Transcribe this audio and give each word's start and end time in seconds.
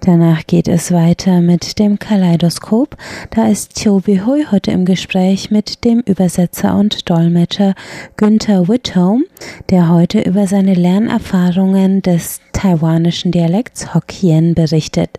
Danach 0.00 0.46
geht 0.46 0.68
es 0.68 0.92
weiter 0.92 1.40
mit 1.40 1.78
dem 1.78 1.98
Kaleidoskop. 1.98 2.96
Da 3.30 3.48
ist 3.48 3.82
Chobi 3.82 4.22
Hui 4.24 4.46
heute 4.50 4.70
im 4.70 4.84
Gespräch 4.84 5.50
mit 5.50 5.84
dem 5.84 6.00
Übersetzer 6.00 6.76
und 6.76 7.10
Dolmetscher 7.10 7.74
Günther 8.16 8.68
Whitholm, 8.68 9.24
der 9.68 9.90
heute 9.90 10.20
über 10.20 10.46
seine 10.46 10.74
Lernerfahrungen 10.74 12.00
des 12.02 12.40
taiwanischen 12.52 13.32
Dialekts 13.32 13.92
Hokkien 13.94 14.54
berichtet. 14.54 15.18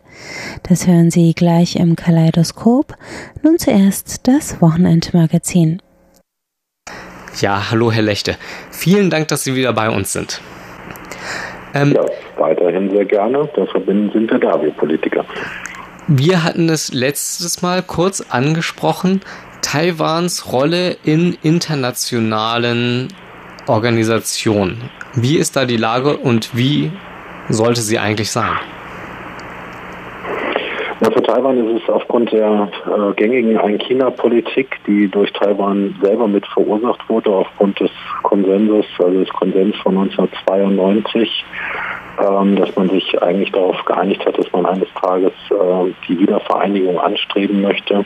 Das 0.64 0.88
hören 0.88 1.12
Sie 1.12 1.34
gleich 1.34 1.76
im 1.76 1.96
Kaleidoskop. 1.96 2.96
Nun 3.44 3.60
zuerst 3.60 4.28
das 4.28 4.62
Wochenendmagazin. 4.62 5.82
Ja, 7.40 7.70
hallo 7.70 7.92
Herr 7.92 8.02
Lechte. 8.02 8.36
Vielen 8.72 9.10
Dank, 9.10 9.28
dass 9.28 9.44
Sie 9.44 9.56
wieder 9.56 9.74
bei 9.74 9.90
uns 9.90 10.12
sind. 10.12 10.42
Ähm, 11.74 11.94
ja, 11.94 12.06
weiterhin 12.38 12.90
sehr 12.90 13.06
gerne. 13.06 13.50
Dafür 13.56 13.82
sind 13.86 14.14
wir 14.14 14.40
da, 14.40 14.62
wir 14.62 14.72
Politiker. 14.72 15.26
Wir 16.08 16.44
hatten 16.44 16.68
es 16.70 16.94
letztes 16.94 17.62
Mal 17.62 17.82
kurz 17.84 18.22
angesprochen, 18.22 19.22
Taiwans 19.62 20.52
Rolle 20.52 20.98
in 21.04 21.38
internationalen 21.44 23.08
Organisationen. 23.68 24.90
Wie 25.14 25.38
ist 25.38 25.56
da 25.56 25.66
die 25.66 25.78
Lage 25.78 26.18
und 26.18 26.56
wie 26.56 26.92
sollte 27.48 27.82
sie 27.82 28.00
eigentlich 28.00 28.32
sein? 28.32 28.58
Ja, 31.02 31.10
für 31.10 31.24
Taiwan 31.24 31.58
ist 31.58 31.82
es 31.82 31.90
aufgrund 31.90 32.32
der 32.32 32.70
äh, 32.86 33.14
gängigen 33.16 33.58
Ein-China-Politik, 33.58 34.78
die 34.86 35.08
durch 35.08 35.34
Taiwan 35.34 35.96
selber 36.00 36.28
mit 36.28 36.46
verursacht 36.46 37.10
wurde, 37.10 37.32
aufgrund 37.32 37.80
des 37.80 37.90
Konsensus, 38.22 38.86
also 39.00 39.20
des 39.20 39.30
Konsens 39.30 39.76
von 39.78 39.98
1992, 39.98 41.44
ähm, 42.20 42.56
dass 42.56 42.76
man 42.76 42.90
sich 42.90 43.20
eigentlich 43.20 43.52
darauf 43.52 43.84
geeinigt 43.86 44.24
hat, 44.28 44.38
dass 44.38 44.52
man 44.52 44.68
eines 44.68 44.90
Tages 44.94 45.34
äh, 45.50 45.92
die 46.08 46.20
Wiedervereinigung 46.20 47.00
anstreben 47.00 47.64
möchte. 47.64 48.06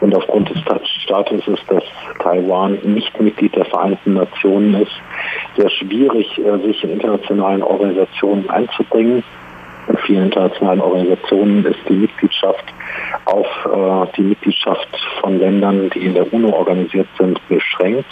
Und 0.00 0.12
aufgrund 0.12 0.50
des 0.50 0.58
Status 1.04 1.46
ist, 1.46 1.62
dass 1.70 1.84
Taiwan 2.18 2.76
nicht 2.82 3.20
Mitglied 3.20 3.54
der 3.54 3.66
Vereinten 3.66 4.14
Nationen 4.14 4.74
ist, 4.82 5.00
sehr 5.56 5.70
schwierig, 5.70 6.26
äh, 6.38 6.58
sich 6.66 6.82
in 6.82 6.90
internationalen 6.90 7.62
Organisationen 7.62 8.50
einzubringen. 8.50 9.22
In 9.88 9.96
vielen 9.98 10.24
internationalen 10.24 10.80
Organisationen 10.80 11.64
ist 11.64 11.78
die 11.88 11.94
Mitgliedschaft 11.94 12.64
auf 13.24 13.46
äh, 13.66 14.12
die 14.16 14.22
Mitgliedschaft 14.22 14.88
von 15.20 15.38
Ländern, 15.38 15.90
die 15.90 16.06
in 16.06 16.14
der 16.14 16.32
UNO 16.32 16.50
organisiert 16.50 17.08
sind, 17.18 17.40
beschränkt. 17.48 18.06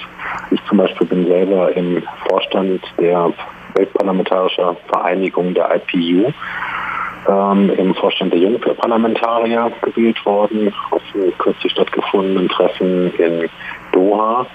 Ich 0.51 0.61
zum 0.69 0.79
Beispiel 0.79 1.07
bin 1.07 1.27
selber 1.27 1.75
im 1.77 2.03
Vorstand 2.29 2.83
der 2.99 3.33
Weltparlamentarischer 3.75 4.77
Vereinigung 4.89 5.55
der 5.55 5.75
IPU 5.77 6.33
ähm, 7.29 7.71
im 7.71 7.95
Vorstand 7.95 8.33
der 8.33 8.41
Jungparlamentarier 8.41 9.73
gewählt 9.83 10.25
worden, 10.25 10.73
auf 10.91 11.03
einem 11.15 11.37
kürzlich 11.39 11.73
stattgefundenen 11.73 12.49
Treffen 12.49 13.13
in 13.15 13.49
Doha 13.95 14.47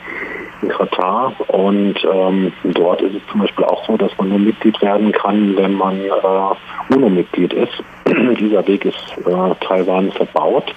in 0.61 0.69
Katar. 0.69 1.33
Und 1.47 1.95
ähm, 2.11 2.51
dort 2.63 3.01
ist 3.01 3.15
es 3.15 3.21
zum 3.31 3.41
Beispiel 3.41 3.65
auch 3.65 3.85
so, 3.85 3.97
dass 3.97 4.15
man 4.17 4.29
nur 4.29 4.39
Mitglied 4.39 4.81
werden 4.81 5.11
kann, 5.11 5.55
wenn 5.57 5.73
man 5.73 5.99
äh, 5.99 6.93
UNO-Mitglied 6.93 7.53
ist. 7.53 7.83
Dieser 8.39 8.65
Weg 8.67 8.85
ist 8.85 9.17
äh, 9.25 9.65
Taiwan 9.65 10.11
verbaut. 10.11 10.73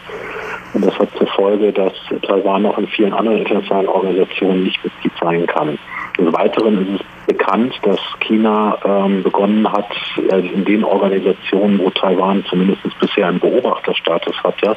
Und 0.75 0.87
das 0.87 0.99
hat 0.99 1.09
zur 1.19 1.27
Folge, 1.27 1.73
dass 1.73 1.93
Taiwan 2.23 2.65
auch 2.67 2.79
in 2.79 2.87
vielen 2.87 3.13
anderen 3.13 3.39
internationalen 3.39 3.89
Organisationen 3.89 4.65
nicht 4.65 4.83
Mitglied 4.83 5.13
sein 5.21 5.47
kann. 5.47 5.79
Des 6.19 6.33
Weiteren 6.33 6.95
ist 6.95 7.01
es 7.01 7.27
bekannt, 7.27 7.75
dass 7.83 8.01
China 8.21 8.79
ähm, 8.85 9.23
begonnen 9.23 9.71
hat, 9.71 9.91
äh, 10.31 10.41
in 10.41 10.65
den 10.65 10.85
Organisationen, 10.85 11.79
wo 11.79 11.91
Taiwan 11.91 12.45
zumindest 12.49 12.83
bisher 13.01 13.29
einen 13.29 13.41
Beobachterstatus 13.41 14.37
hatte, 14.43 14.77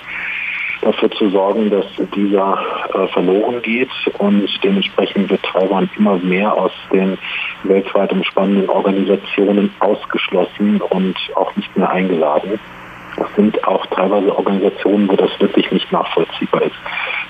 dafür 0.86 1.10
zu 1.12 1.30
sorgen, 1.30 1.70
dass 1.70 1.86
dieser 2.16 2.60
äh, 2.94 3.08
verloren 3.08 3.62
geht 3.62 3.90
und 4.20 4.48
dementsprechend 4.64 5.30
wird 5.30 5.44
Taiwan 5.44 5.90
immer 5.98 6.18
mehr 6.18 6.54
aus 6.54 6.72
den 6.94 7.18
weltweit 7.64 8.12
umspannenden 8.12 8.70
Organisationen 8.70 9.74
ausgeschlossen 9.80 10.82
und 10.82 11.16
auch 11.36 11.56
nicht 11.56 11.76
mehr 11.76 11.90
eingeladen. 11.90 12.60
Das 13.18 13.28
sind 13.36 13.66
auch 13.66 13.86
teilweise 13.88 14.36
Organisationen, 14.36 15.10
wo 15.10 15.16
das 15.16 15.32
wirklich 15.40 15.72
nicht 15.72 15.92
nachvollziehbar 15.92 16.64
ist. 16.64 16.76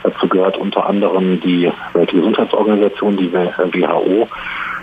Dazu 0.03 0.27
gehört 0.27 0.57
unter 0.57 0.85
anderem 0.85 1.39
die 1.39 1.71
Weltgesundheitsorganisation, 1.93 3.17
die 3.17 3.31
WHO. 3.31 4.27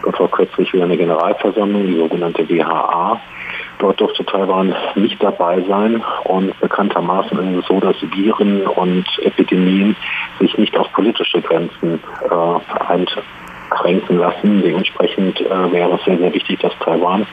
Dort 0.04 0.20
war 0.20 0.28
kürzlich 0.28 0.72
wieder 0.72 0.84
eine 0.84 0.96
Generalversammlung, 0.96 1.86
die 1.86 1.96
sogenannte 1.96 2.48
WHA. 2.48 3.20
Dort 3.82 4.00
durfte 4.00 4.24
Taiwan 4.24 4.72
nicht 4.94 5.20
dabei 5.20 5.60
sein 5.62 6.04
und 6.22 6.56
bekanntermaßen 6.60 7.36
ist 7.52 7.62
es 7.62 7.66
so, 7.66 7.80
dass 7.80 7.96
Viren 8.00 8.64
und 8.64 9.04
Epidemien 9.22 9.96
sich 10.38 10.56
nicht 10.56 10.78
auf 10.78 10.92
politische 10.92 11.42
Grenzen 11.42 11.98
äh, 12.30 12.84
einschränken 12.86 14.18
lassen. 14.18 14.62
Dementsprechend 14.62 15.40
äh, 15.40 15.72
wäre 15.72 15.94
es 15.96 16.04
sehr, 16.04 16.16
sehr 16.16 16.32
wichtig, 16.32 16.60
dass 16.60 16.72
Taiwan, 16.78 17.26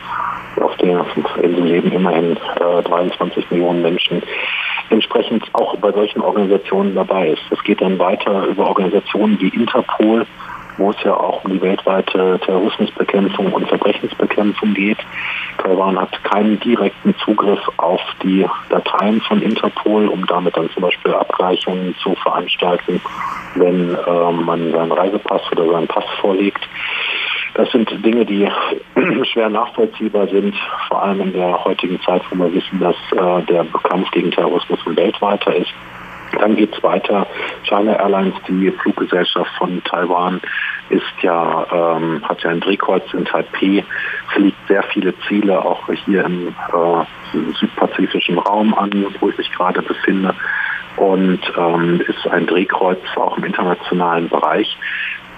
auf 0.60 0.76
der 0.78 1.06
Insel 1.44 1.66
leben 1.66 1.92
immerhin 1.92 2.36
äh, 2.36 2.82
23 2.82 3.52
Millionen 3.52 3.84
Menschen, 3.84 4.24
entsprechend 4.90 5.44
auch 5.54 5.78
bei 5.78 5.92
solchen 5.92 6.22
Organisationen 6.22 6.96
dabei 6.96 7.28
ist. 7.30 7.44
Es 7.52 7.64
geht 7.64 7.80
dann 7.80 8.00
weiter 8.00 8.48
über 8.48 8.66
Organisationen 8.66 9.40
wie 9.40 9.50
Interpol, 9.50 10.26
wo 10.80 10.92
es 10.92 11.04
ja 11.04 11.14
auch 11.14 11.44
um 11.44 11.52
die 11.52 11.62
weltweite 11.62 12.40
Terrorismusbekämpfung 12.44 13.52
und 13.52 13.68
Verbrechensbekämpfung 13.68 14.74
geht. 14.74 14.98
Taiwan 15.62 16.00
hat 16.00 16.24
keinen 16.24 16.60
direkten 16.60 17.14
Zugriff 17.24 17.60
auf 17.78 18.02
die 18.24 18.46
Dateien 18.70 19.22
von 19.22 19.42
Interpol, 19.42 20.08
um 20.08 20.26
damit 20.26 20.58
dann 20.58 20.70
zum 20.72 20.84
Beispiel 20.84 21.14
Abgleichungen 21.14 21.96
zu 22.02 22.16
veranstalten, 22.16 23.02
wenn 23.56 23.94
äh, 23.96 24.32
man 24.32 24.72
seinen 24.72 24.92
Reisepass 24.92 25.42
oder 25.52 25.70
seinen 25.70 25.88
Pass 25.88 26.06
vorlegt. 26.22 26.68
Das 27.56 27.70
sind 27.72 27.90
Dinge, 28.06 28.26
die 28.26 28.48
schwer 29.26 29.50
nachvollziehbar 29.50 30.28
sind, 30.28 30.56
vor 30.88 31.04
allem 31.04 31.22
in 31.22 31.34
der 31.34 31.64
heutigen 31.66 32.00
Zeit, 32.02 32.22
wo 32.30 32.38
wir 32.38 32.54
wissen, 32.54 32.80
dass 32.80 32.96
äh, 33.12 33.44
der 33.46 33.66
Kampf 33.84 34.10
gegen 34.12 34.32
Terrorismus 34.32 34.80
ein 34.86 34.96
weltweiter 34.96 35.56
ist. 35.56 35.74
Dann 36.38 36.56
geht 36.56 36.76
es 36.76 36.84
weiter. 36.84 37.26
China 37.64 37.94
Airlines, 37.94 38.36
die 38.48 38.72
Fluggesellschaft 38.72 39.52
von 39.58 39.84
Taiwan, 39.84 40.42
ist 40.90 41.04
ja, 41.22 41.66
ähm, 41.72 42.22
hat 42.28 42.42
ja 42.44 42.52
ein 42.52 42.60
Drehkreuz 42.60 43.04
in 43.14 43.26
Taipei, 43.26 43.84
fliegt 44.34 44.68
sehr 44.68 44.84
viele 44.84 45.14
Ziele 45.28 45.64
auch 45.64 45.88
hier 46.06 46.26
im 46.26 46.50
äh, 46.50 47.42
südpazifischen 47.60 48.40
Raum 48.40 48.74
an, 48.74 49.06
wo 49.20 49.30
ich 49.30 49.38
mich 49.38 49.52
gerade 49.52 49.82
befinde 49.82 50.36
und 50.98 51.40
ähm, 51.58 52.02
ist 52.08 52.28
ein 52.28 52.46
Drehkreuz 52.46 53.00
auch 53.16 53.38
im 53.38 53.46
internationalen 53.46 54.28
Bereich. 54.30 54.78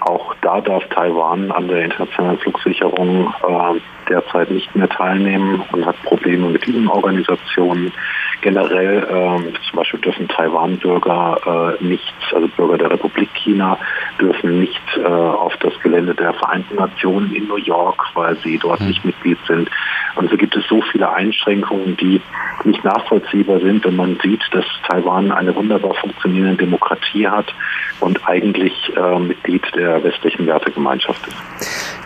Auch 0.04 0.34
da 0.40 0.60
darf 0.60 0.84
Taiwan 0.88 1.52
an 1.52 1.68
der 1.68 1.84
internationalen 1.84 2.38
Flugsicherung 2.38 3.32
äh, 3.46 3.80
derzeit 4.08 4.50
nicht 4.50 4.74
mehr 4.74 4.88
teilnehmen 4.88 5.62
und 5.70 5.86
hat 5.86 6.02
Probleme 6.02 6.48
mit 6.48 6.66
diesen 6.66 6.88
Organisationen. 6.88 7.92
Generell 8.40 9.06
ähm, 9.08 9.52
zum 9.68 9.76
Beispiel 9.76 10.00
dürfen 10.00 10.26
Taiwan-Bürger 10.26 11.76
äh, 11.80 11.84
nicht, 11.84 12.14
also 12.34 12.48
Bürger 12.48 12.78
der 12.78 12.90
Republik 12.90 13.32
China, 13.34 13.78
dürfen 14.20 14.58
nicht 14.58 14.82
äh, 14.96 15.04
auf 15.04 15.56
das 15.58 15.78
Gelände 15.80 16.14
der 16.16 16.32
Vereinten 16.34 16.74
Nationen 16.74 17.32
in 17.32 17.46
New 17.46 17.58
York, 17.58 18.04
weil 18.14 18.36
sie 18.38 18.58
dort 18.58 18.80
mhm. 18.80 18.88
nicht 18.88 19.04
Mitglied 19.04 19.38
sind. 19.46 19.70
Und 20.16 20.30
so 20.30 20.36
gibt 20.36 20.56
es 20.56 20.66
so 20.66 20.82
viele 20.90 21.12
Einschränkungen, 21.12 21.96
die 21.96 22.20
nicht 22.64 22.82
nachvollziehbar 22.82 23.60
sind, 23.60 23.84
wenn 23.84 23.96
man 23.96 24.18
sieht, 24.20 24.42
dass 24.50 24.64
Taiwan 24.88 25.30
eine 25.30 25.54
wunderbar 25.54 25.94
funktionierende 25.94 26.56
Demokratie 26.56 27.28
hat 27.28 27.54
und 28.02 28.26
eigentlich 28.26 28.72
äh, 28.96 29.18
Mitglied 29.18 29.62
der 29.74 30.02
westlichen 30.02 30.46
Wertegemeinschaft 30.46 31.26
ist. 31.26 31.36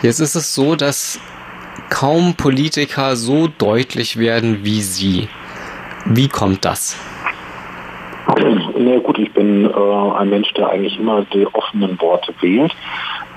Jetzt 0.02 0.20
ist 0.20 0.34
es 0.34 0.54
so, 0.54 0.76
dass 0.76 1.20
kaum 1.90 2.34
Politiker 2.34 3.16
so 3.16 3.48
deutlich 3.48 4.18
werden 4.18 4.64
wie 4.64 4.82
Sie. 4.82 5.28
Wie 6.04 6.28
kommt 6.28 6.64
das? 6.64 6.96
Na 8.78 8.98
gut, 8.98 9.18
ich 9.18 9.32
bin 9.32 9.64
äh, 9.64 10.18
ein 10.18 10.30
Mensch, 10.30 10.52
der 10.54 10.68
eigentlich 10.68 10.98
immer 10.98 11.24
die 11.32 11.46
offenen 11.46 12.00
Worte 12.00 12.34
wählt. 12.40 12.74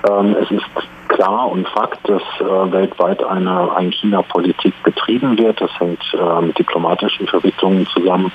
Ähm, 0.08 0.36
es 0.40 0.50
ist 0.50 0.64
klar 1.10 1.50
und 1.50 1.68
Fakt, 1.68 2.08
dass 2.08 2.22
äh, 2.40 2.72
weltweit 2.72 3.22
eine 3.22 3.74
Ein-China-Politik 3.76 4.72
betrieben 4.82 5.36
wird. 5.38 5.60
Das 5.60 5.70
hängt 5.78 6.02
äh, 6.14 6.40
mit 6.40 6.58
diplomatischen 6.58 7.26
Verwicklungen 7.26 7.86
zusammen. 7.88 8.32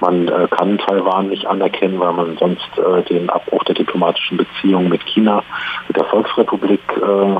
Man 0.00 0.28
äh, 0.28 0.48
kann 0.50 0.78
Taiwan 0.78 1.28
nicht 1.28 1.46
anerkennen, 1.46 1.98
weil 2.00 2.12
man 2.12 2.36
sonst 2.36 2.68
äh, 2.78 3.02
den 3.02 3.30
Abbruch 3.30 3.62
der 3.64 3.76
diplomatischen 3.76 4.36
Beziehungen 4.36 4.88
mit 4.88 5.02
China, 5.06 5.42
mit 5.86 5.96
der 5.96 6.04
Volksrepublik 6.04 6.82
äh, 6.96 7.36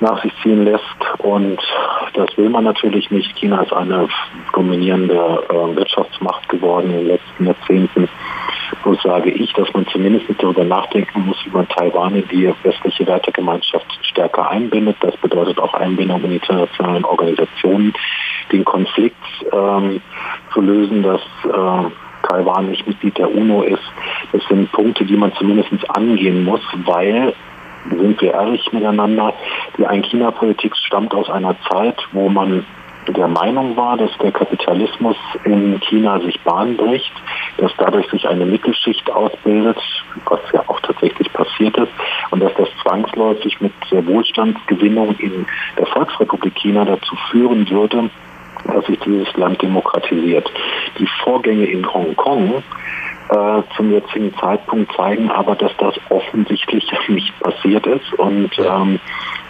nach 0.00 0.22
sich 0.22 0.32
ziehen 0.42 0.64
lässt. 0.64 0.82
Und 1.18 1.60
das 2.14 2.36
will 2.36 2.50
man 2.50 2.64
natürlich 2.64 3.10
nicht. 3.10 3.36
China 3.36 3.62
ist 3.62 3.72
eine 3.72 4.08
dominierende 4.52 5.14
äh, 5.48 5.76
Wirtschaftsmacht 5.76 6.48
geworden 6.48 6.90
in 6.90 6.98
den 6.98 7.06
letzten 7.06 7.46
Jahrzehnten. 7.46 8.08
So 8.84 8.94
sage 8.94 9.30
ich, 9.30 9.52
dass 9.54 9.72
man 9.72 9.86
zumindest 9.86 10.26
darüber 10.38 10.64
nachdenken 10.64 11.26
muss, 11.26 11.36
wie 11.44 11.50
man 11.50 11.68
Taiwan 11.68 12.14
in 12.14 12.28
die 12.28 12.52
westliche 12.62 13.06
Wertegemeinschaft 13.06 13.86
stärker 14.08 14.50
einbindet. 14.50 14.96
Das 15.00 15.16
bedeutet 15.18 15.58
auch 15.58 15.74
Einbindung 15.74 16.24
in 16.24 16.32
internationalen 16.32 17.04
Organisationen, 17.04 17.92
den 18.52 18.64
Konflikt 18.64 19.16
ähm, 19.52 20.00
zu 20.52 20.60
lösen, 20.60 21.02
dass 21.02 21.20
äh, 21.44 21.90
Taiwan 22.28 22.70
nicht 22.70 22.86
Mitglied 22.86 23.16
der 23.18 23.32
UNO 23.32 23.62
ist. 23.62 23.82
Das 24.32 24.42
sind 24.48 24.70
Punkte, 24.72 25.04
die 25.04 25.16
man 25.16 25.32
zumindest 25.34 25.70
angehen 25.90 26.44
muss, 26.44 26.62
weil 26.84 27.34
sind 27.90 28.20
wir 28.20 28.34
ehrlich 28.34 28.70
miteinander, 28.72 29.32
die 29.78 29.86
Ein-China-Politik 29.86 30.76
stammt 30.76 31.14
aus 31.14 31.30
einer 31.30 31.56
Zeit, 31.70 31.96
wo 32.12 32.28
man 32.28 32.64
der 33.12 33.28
Meinung 33.28 33.76
war, 33.76 33.96
dass 33.96 34.10
der 34.18 34.32
Kapitalismus 34.32 35.16
in 35.44 35.80
China 35.80 36.20
sich 36.20 36.40
Bahn 36.40 36.76
bricht, 36.76 37.12
dass 37.58 37.72
dadurch 37.78 38.08
sich 38.10 38.28
eine 38.28 38.46
Mittelschicht 38.46 39.10
ausbildet, 39.10 39.78
was 40.26 40.40
ja 40.52 40.62
auch 40.66 40.80
tatsächlich 40.80 41.32
passiert 41.32 41.76
ist, 41.76 41.92
und 42.30 42.40
dass 42.40 42.54
das 42.54 42.68
zwangsläufig 42.82 43.60
mit 43.60 43.72
der 43.90 44.06
Wohlstandsgewinnung 44.06 45.14
in 45.18 45.46
der 45.78 45.86
Volksrepublik 45.86 46.54
China 46.54 46.84
dazu 46.84 47.16
führen 47.30 47.68
würde, 47.70 48.10
dass 48.66 48.84
sich 48.86 48.98
dieses 49.00 49.32
Land 49.36 49.62
demokratisiert. 49.62 50.50
Die 50.98 51.08
Vorgänge 51.22 51.66
in 51.66 51.86
Hongkong 51.92 52.62
äh, 53.30 53.62
zum 53.76 53.92
jetzigen 53.92 54.34
Zeitpunkt 54.38 54.92
zeigen 54.96 55.30
aber, 55.30 55.54
dass 55.54 55.76
das 55.78 55.94
offensichtlich 56.08 56.90
nicht 57.08 57.38
passiert 57.40 57.86
ist 57.86 58.12
und 58.14 58.50
ähm, 58.58 59.00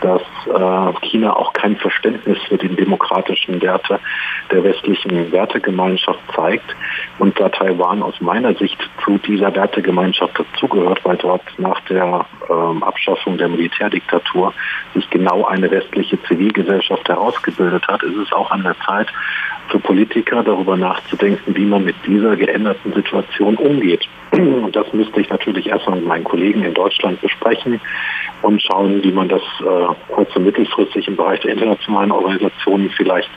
dass 0.01 0.23
äh, 0.47 1.07
China 1.07 1.37
auch 1.37 1.53
kein 1.53 1.77
Verständnis 1.77 2.39
für 2.49 2.59
die 2.59 2.75
demokratischen 2.75 3.61
Werte 3.61 4.01
der 4.51 4.65
westlichen 4.65 5.33
Wertegemeinschaft 5.33 6.21
zeigt 6.35 6.75
und 7.19 7.38
da 7.38 7.49
Taiwan 7.49 8.03
aus 8.03 8.20
meiner 8.20 8.55
Sicht 8.55 8.79
zu 9.05 9.19
dieser 9.19 9.55
Wertegemeinschaft 9.55 10.38
dazugehört, 10.38 11.05
weil 11.05 11.17
dort 11.17 11.43
nach 11.59 11.81
der 11.82 12.26
ähm, 12.49 12.82
Abschaffung 12.82 13.38
der 13.38 13.49
Militärdiktatur 13.49 14.55
sich 14.94 15.09
genau 15.11 15.44
eine 15.44 15.70
westliche 15.70 16.20
Zivilgesellschaft 16.23 17.09
herausgebildet 17.09 17.87
hat, 17.88 18.03
ist 18.03 18.17
es 18.17 18.32
auch 18.32 18.50
an 18.50 18.62
der 18.62 18.76
Zeit, 18.87 19.09
für 19.69 19.79
Politiker 19.79 20.43
darüber 20.43 20.76
nachzudenken, 20.76 21.55
wie 21.55 21.67
man 21.67 21.85
mit 21.85 21.97
dieser 22.06 22.37
geänderten 22.37 22.93
Situation 22.93 23.56
umgeht. 23.56 24.09
Und 24.32 24.75
das 24.75 24.93
müsste 24.93 25.20
ich 25.20 25.29
natürlich 25.29 25.67
erstmal 25.67 25.97
mit 25.97 26.06
meinen 26.06 26.25
Kollegen 26.25 26.62
in 26.62 26.75
Deutschland 26.75 27.20
besprechen 27.20 27.81
und 28.43 28.62
schauen, 28.62 29.03
wie 29.03 29.12
man 29.12 29.29
das 29.29 29.43
äh, 29.61 29.94
kurz- 30.09 30.35
und 30.37 30.44
mittelfristig 30.44 31.09
im 31.09 31.17
Bereich 31.17 31.41
der 31.41 31.53
internationalen 31.53 32.12
Organisationen 32.12 32.91
vielleicht 32.91 33.31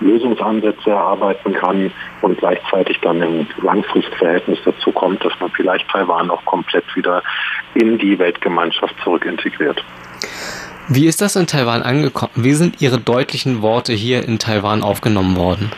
Lösungsansätze 0.00 0.90
erarbeiten 0.90 1.52
kann 1.52 1.90
und 2.20 2.38
gleichzeitig 2.38 2.98
dann 3.00 3.21
im 3.22 3.46
Langfristverhältnis 3.62 4.58
dazu 4.64 4.92
kommt, 4.92 5.24
dass 5.24 5.32
man 5.40 5.50
vielleicht 5.50 5.88
Taiwan 5.88 6.30
auch 6.30 6.44
komplett 6.44 6.84
wieder 6.94 7.22
in 7.74 7.98
die 7.98 8.18
Weltgemeinschaft 8.18 8.94
zurückintegriert. 9.02 9.82
Wie 10.88 11.06
ist 11.06 11.20
das 11.20 11.36
in 11.36 11.46
Taiwan 11.46 11.82
angekommen? 11.82 12.32
Wie 12.34 12.54
sind 12.54 12.82
Ihre 12.82 12.98
deutlichen 12.98 13.62
Worte 13.62 13.92
hier 13.92 14.26
in 14.26 14.38
Taiwan 14.38 14.82
aufgenommen 14.82 15.36
worden? 15.36 15.70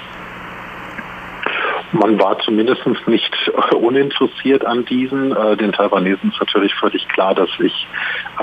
Man 1.94 2.18
war 2.18 2.40
zumindest 2.40 2.84
nicht 3.06 3.32
uninteressiert 3.72 4.64
an 4.64 4.84
diesen. 4.84 5.30
Äh, 5.30 5.56
den 5.56 5.70
Taiwanesen 5.70 6.30
ist 6.30 6.40
natürlich 6.40 6.74
völlig 6.74 7.06
klar, 7.08 7.36
dass 7.36 7.48
ich 7.60 7.86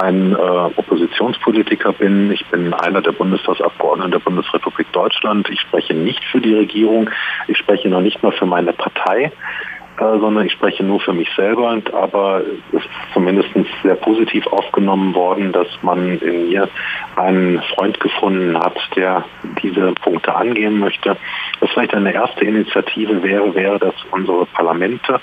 ein 0.02 0.32
äh, 0.32 0.38
Oppositionspolitiker 0.38 1.92
bin. 1.92 2.32
Ich 2.32 2.46
bin 2.46 2.74
einer 2.74 3.02
der 3.02 3.12
Bundestagsabgeordneten 3.12 4.12
der 4.12 4.20
Bundesrepublik 4.20 4.90
Deutschland. 4.94 5.50
Ich 5.50 5.60
spreche 5.60 5.94
nicht 5.94 6.24
für 6.32 6.40
die 6.40 6.54
Regierung. 6.54 7.10
Ich 7.50 7.58
spreche 7.58 7.90
noch 7.90 8.00
nicht 8.00 8.24
mal 8.24 8.32
für 8.32 8.46
meine 8.46 8.72
Partei 8.72 9.26
äh, 9.26 9.81
sondern 10.02 10.46
ich 10.46 10.54
spreche 10.54 10.84
nur 10.84 11.00
für 11.00 11.14
mich 11.14 11.30
selber. 11.36 11.78
Aber 11.94 12.42
es 12.72 12.80
ist 12.80 12.90
zumindest 13.14 13.50
sehr 13.84 13.96
positiv 13.96 14.48
aufgenommen 14.48 15.14
worden, 15.14 15.52
dass 15.52 15.68
man 15.82 16.20
in 16.20 16.50
mir 16.50 16.68
einen 17.16 17.62
Freund 17.76 18.00
gefunden 18.00 18.58
hat, 18.58 18.78
der 18.96 19.24
diese 19.62 19.94
Punkte 19.94 20.36
angehen 20.36 20.80
möchte. 20.80 21.18
Was 21.60 21.70
vielleicht 21.72 21.94
eine 21.94 22.14
erste 22.14 22.46
Initiative 22.46 23.22
wäre, 23.24 23.54
wäre, 23.54 23.80
dass 23.80 23.96
unsere 24.12 24.46
Parlamente 24.48 25.20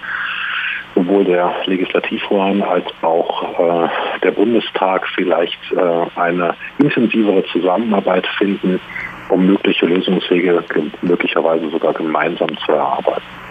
sowohl 0.95 1.25
der 1.25 1.55
Legislativorgan 1.67 2.63
als 2.63 2.87
auch 3.03 3.59
äh, 3.59 3.89
der 4.23 4.33
Bundestag 4.33 5.07
vielleicht 5.15 5.59
äh, 5.73 6.21
eine 6.21 6.55
intensivere 6.79 7.45
Zusammenarbeit 7.53 8.27
finden, 8.39 8.81
um 9.29 9.47
mögliche 9.47 9.87
Lösungswege 9.87 10.65
möglicherweise 11.03 11.69
sogar 11.71 11.93
gemeinsam 11.93 12.57
zu 12.59 12.73
erarbeiten. 12.73 13.48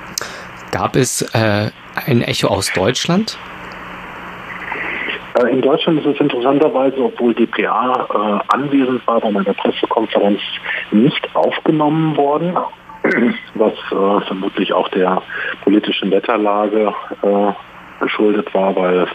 Gab 0.71 0.95
es 0.95 1.21
äh, 1.33 1.71
ein 2.05 2.21
Echo 2.21 2.47
aus 2.47 2.71
Deutschland? 2.73 3.37
Äh, 5.39 5.51
in 5.51 5.61
Deutschland 5.61 5.99
ist 5.99 6.05
es 6.05 6.19
interessanterweise, 6.19 6.97
obwohl 7.03 7.33
DPA 7.33 8.41
äh, 8.49 8.53
anwesend 8.53 9.05
war 9.07 9.19
bei 9.21 9.31
meiner 9.31 9.53
Pressekonferenz, 9.53 10.41
nicht 10.91 11.35
aufgenommen 11.35 12.17
worden, 12.17 12.57
was 13.55 13.73
äh, 13.73 14.25
vermutlich 14.25 14.73
auch 14.73 14.89
der 14.89 15.21
politischen 15.63 16.11
Wetterlage 16.11 16.93
äh, 17.21 17.51
geschuldet 17.99 18.53
war, 18.53 18.75
weil 18.75 19.07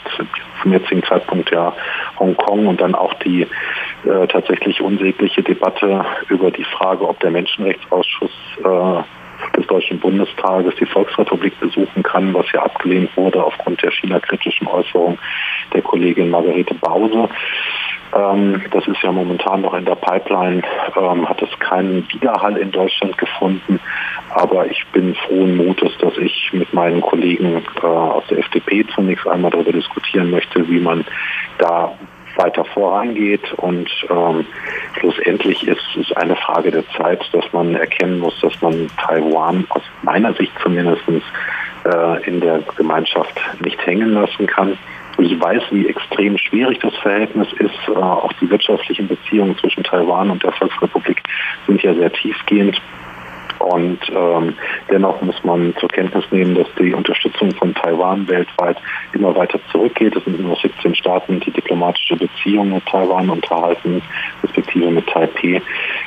zum 0.63 0.73
jetzigen 0.73 1.03
Zeitpunkt 1.05 1.51
ja 1.51 1.73
Hongkong 2.19 2.67
und 2.67 2.81
dann 2.81 2.95
auch 2.95 3.15
die 3.15 3.43
äh, 3.43 4.27
tatsächlich 4.27 4.81
unsägliche 4.81 5.43
Debatte 5.43 6.05
über 6.29 6.51
die 6.51 6.65
Frage, 6.65 7.09
ob 7.09 7.21
der 7.21 7.31
Menschenrechtsausschuss 7.31 8.33
äh, 8.65 9.03
Deutschen 9.73 9.99
Bundestages 9.99 10.75
die 10.77 10.85
Volksrepublik 10.85 11.59
besuchen 11.59 12.03
kann, 12.03 12.35
was 12.35 12.45
ja 12.53 12.63
abgelehnt 12.63 13.17
wurde 13.17 13.43
aufgrund 13.43 13.83
der 13.83 13.91
China-kritischen 13.91 14.67
Äußerung 14.67 15.19
der 15.73 15.81
Kollegin 15.81 16.29
Margarete 16.29 16.75
Bause. 16.75 17.31
Ähm, 18.15 18.61
das 18.71 18.87
ist 18.87 19.03
ja 19.03 19.11
momentan 19.11 19.63
noch 19.63 19.73
in 19.73 19.87
der 19.87 19.95
Pipeline, 19.95 20.63
ähm, 20.95 21.27
hat 21.27 21.41
es 21.41 21.59
keinen 21.59 22.07
Widerhall 22.13 22.59
in 22.59 22.71
Deutschland 22.71 23.17
gefunden. 23.17 23.81
Aber 24.35 24.67
ich 24.67 24.85
bin 24.93 25.15
frohen 25.15 25.57
Mutes, 25.57 25.97
dass 25.99 26.19
ich 26.19 26.51
mit 26.53 26.73
meinen 26.75 27.01
Kollegen 27.01 27.63
äh, 27.83 27.87
aus 27.87 28.25
der 28.29 28.41
FDP 28.41 28.85
zunächst 28.95 29.27
einmal 29.27 29.51
darüber 29.51 29.73
diskutieren 29.73 30.31
möchte, 30.31 30.69
wie 30.69 30.81
man 30.81 31.07
da 31.57 31.93
weiter 32.37 32.65
vorangeht 32.65 33.53
und 33.55 33.89
ähm, 34.11 34.47
schlussendlich 34.99 35.67
ist 35.67 35.97
es 35.99 36.13
eine 36.17 36.37
Frage 36.37 36.71
der 36.71 36.89
Zeit, 36.91 37.23
dass 37.33 37.45
man 37.53 37.75
erkennen 37.75 38.19
muss, 38.19 38.39
dass 38.41 38.61
man 38.61 38.89
Taiwan 38.99 39.67
aus 39.71 39.83
meiner 40.03 40.33
Sicht 40.35 40.53
zumindest 40.63 41.03
äh, 41.85 42.29
in 42.29 42.41
der 42.41 42.61
Gemeinschaft 42.77 43.41
nicht 43.61 43.85
hängen 43.87 44.13
lassen 44.13 44.47
kann. 44.47 44.79
Ich 45.19 45.39
weiß, 45.41 45.63
wie 45.71 45.87
extrem 45.87 46.39
schwierig 46.39 46.79
das 46.81 46.95
Verhältnis 46.97 47.49
ist. 47.59 47.89
Äh, 47.89 47.93
auch 47.93 48.33
die 48.35 48.49
wirtschaftlichen 48.51 49.09
Beziehungen 49.09 49.57
zwischen 49.59 49.85
Taiwan 49.85 50.31
und 50.31 50.43
der 50.43 50.53
Volksrepublik 50.53 51.23
sind 51.67 51.83
ja 51.83 51.95
sehr 51.95 52.13
tiefgehend. 52.13 52.81
Und 53.63 54.01
ähm, 54.11 54.55
dennoch 54.91 55.21
muss 55.23 55.43
man 55.45 55.75
zur 55.79 55.89
Kenntnis 55.89 56.25
nehmen, 56.31 56.55
dass 56.55 56.67
die 56.79 56.93
Unterstützung 56.93 57.53
von 57.53 57.75
Taiwan 57.75 58.27
weltweit 58.29 58.77
immer 59.13 59.35
weiter 59.37 59.61
zurückgeht. 59.71 60.17
Es 60.17 60.25
sind 60.25 60.41
nur 60.41 60.57
17 60.57 60.95
Staaten, 60.95 61.41
die 61.41 61.51
diplomatische 61.51 62.17
Beziehungen 62.17 62.75
mit 62.75 62.87
Taiwan 62.87 63.31
unterhalten, 63.31 64.03
respektive 64.43 64.91
mit 64.91 65.07
Taipei, 65.07 65.63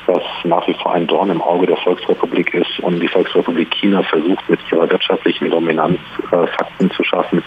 was 0.05 0.23
nach 0.43 0.67
wie 0.67 0.73
vor 0.73 0.93
ein 0.93 1.07
Dorn 1.07 1.29
im 1.29 1.41
Auge 1.41 1.67
der 1.67 1.77
Volksrepublik 1.77 2.53
ist. 2.53 2.79
Und 2.81 2.99
die 2.99 3.07
Volksrepublik 3.07 3.73
China 3.75 4.03
versucht 4.03 4.49
mit 4.49 4.59
ihrer 4.71 4.89
wirtschaftlichen 4.89 5.49
Dominanz 5.49 5.99
äh, 6.31 6.47
Fakten 6.47 6.91
zu 6.91 7.03
schaffen, 7.03 7.43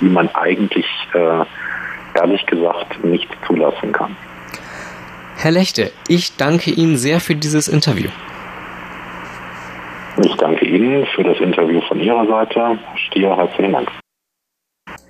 die 0.00 0.08
man 0.08 0.28
eigentlich 0.34 0.86
äh, 1.14 1.44
ehrlich 2.18 2.44
gesagt 2.46 3.04
nicht 3.04 3.28
zulassen 3.46 3.92
kann. 3.92 4.16
Herr 5.36 5.50
Lechte, 5.50 5.92
ich 6.08 6.36
danke 6.36 6.70
Ihnen 6.70 6.96
sehr 6.96 7.20
für 7.20 7.34
dieses 7.34 7.68
Interview. 7.68 8.08
Ihnen 10.86 11.06
für 11.14 11.22
das 11.24 11.38
Interview 11.40 11.82
von 11.82 12.00
Ihrer 12.00 12.26
Seite. 12.26 12.78
Stier, 13.08 13.36
herzlichen 13.36 13.72
Dank. 13.72 13.90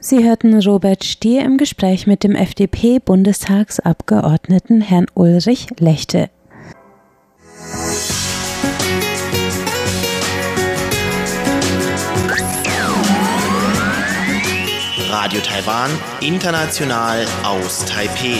Sie 0.00 0.24
hörten 0.24 0.58
Robert 0.60 1.04
Stier 1.04 1.44
im 1.44 1.58
Gespräch 1.58 2.06
mit 2.06 2.24
dem 2.24 2.34
FDP-Bundestagsabgeordneten 2.34 4.80
Herrn 4.80 5.04
Ulrich 5.14 5.66
Lechte. 5.78 6.30
Radio 15.10 15.40
Taiwan, 15.40 15.90
international 16.20 17.26
aus 17.44 17.84
Taipei. 17.84 18.38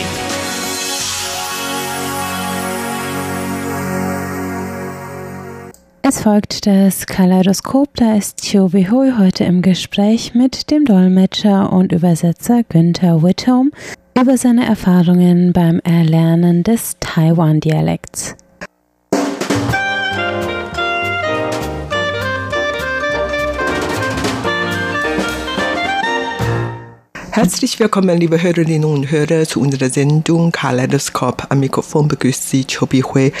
Es 6.09 6.21
folgt 6.21 6.65
das 6.65 7.05
Kaleidoskop, 7.05 7.89
da 7.95 8.15
ist 8.15 8.41
Chiu 8.41 8.71
Hui 8.71 9.11
heute 9.17 9.43
im 9.43 9.61
Gespräch 9.61 10.33
mit 10.33 10.71
dem 10.71 10.85
Dolmetscher 10.85 11.73
und 11.73 11.91
Übersetzer 11.91 12.63
Günther 12.63 13.23
Whitcomb 13.23 13.75
über 14.17 14.37
seine 14.37 14.65
Erfahrungen 14.65 15.51
beim 15.51 15.81
Erlernen 15.83 16.63
des 16.63 16.95
Taiwan-Dialekts. 17.01 18.37
Herzlich 27.37 27.79
willkommen, 27.79 28.17
liebe 28.17 28.41
Hörerinnen 28.41 28.83
und 28.83 29.11
Hörer, 29.11 29.45
zu 29.45 29.61
unserer 29.61 29.89
Sendung 29.89 30.51
Kaleidoskop. 30.51 31.45
Am 31.49 31.59
Mikrofon 31.59 32.07
begrüßt 32.07 32.49
Sie 32.49 32.65
Chobi 32.65 33.01
Hui. 33.03 33.31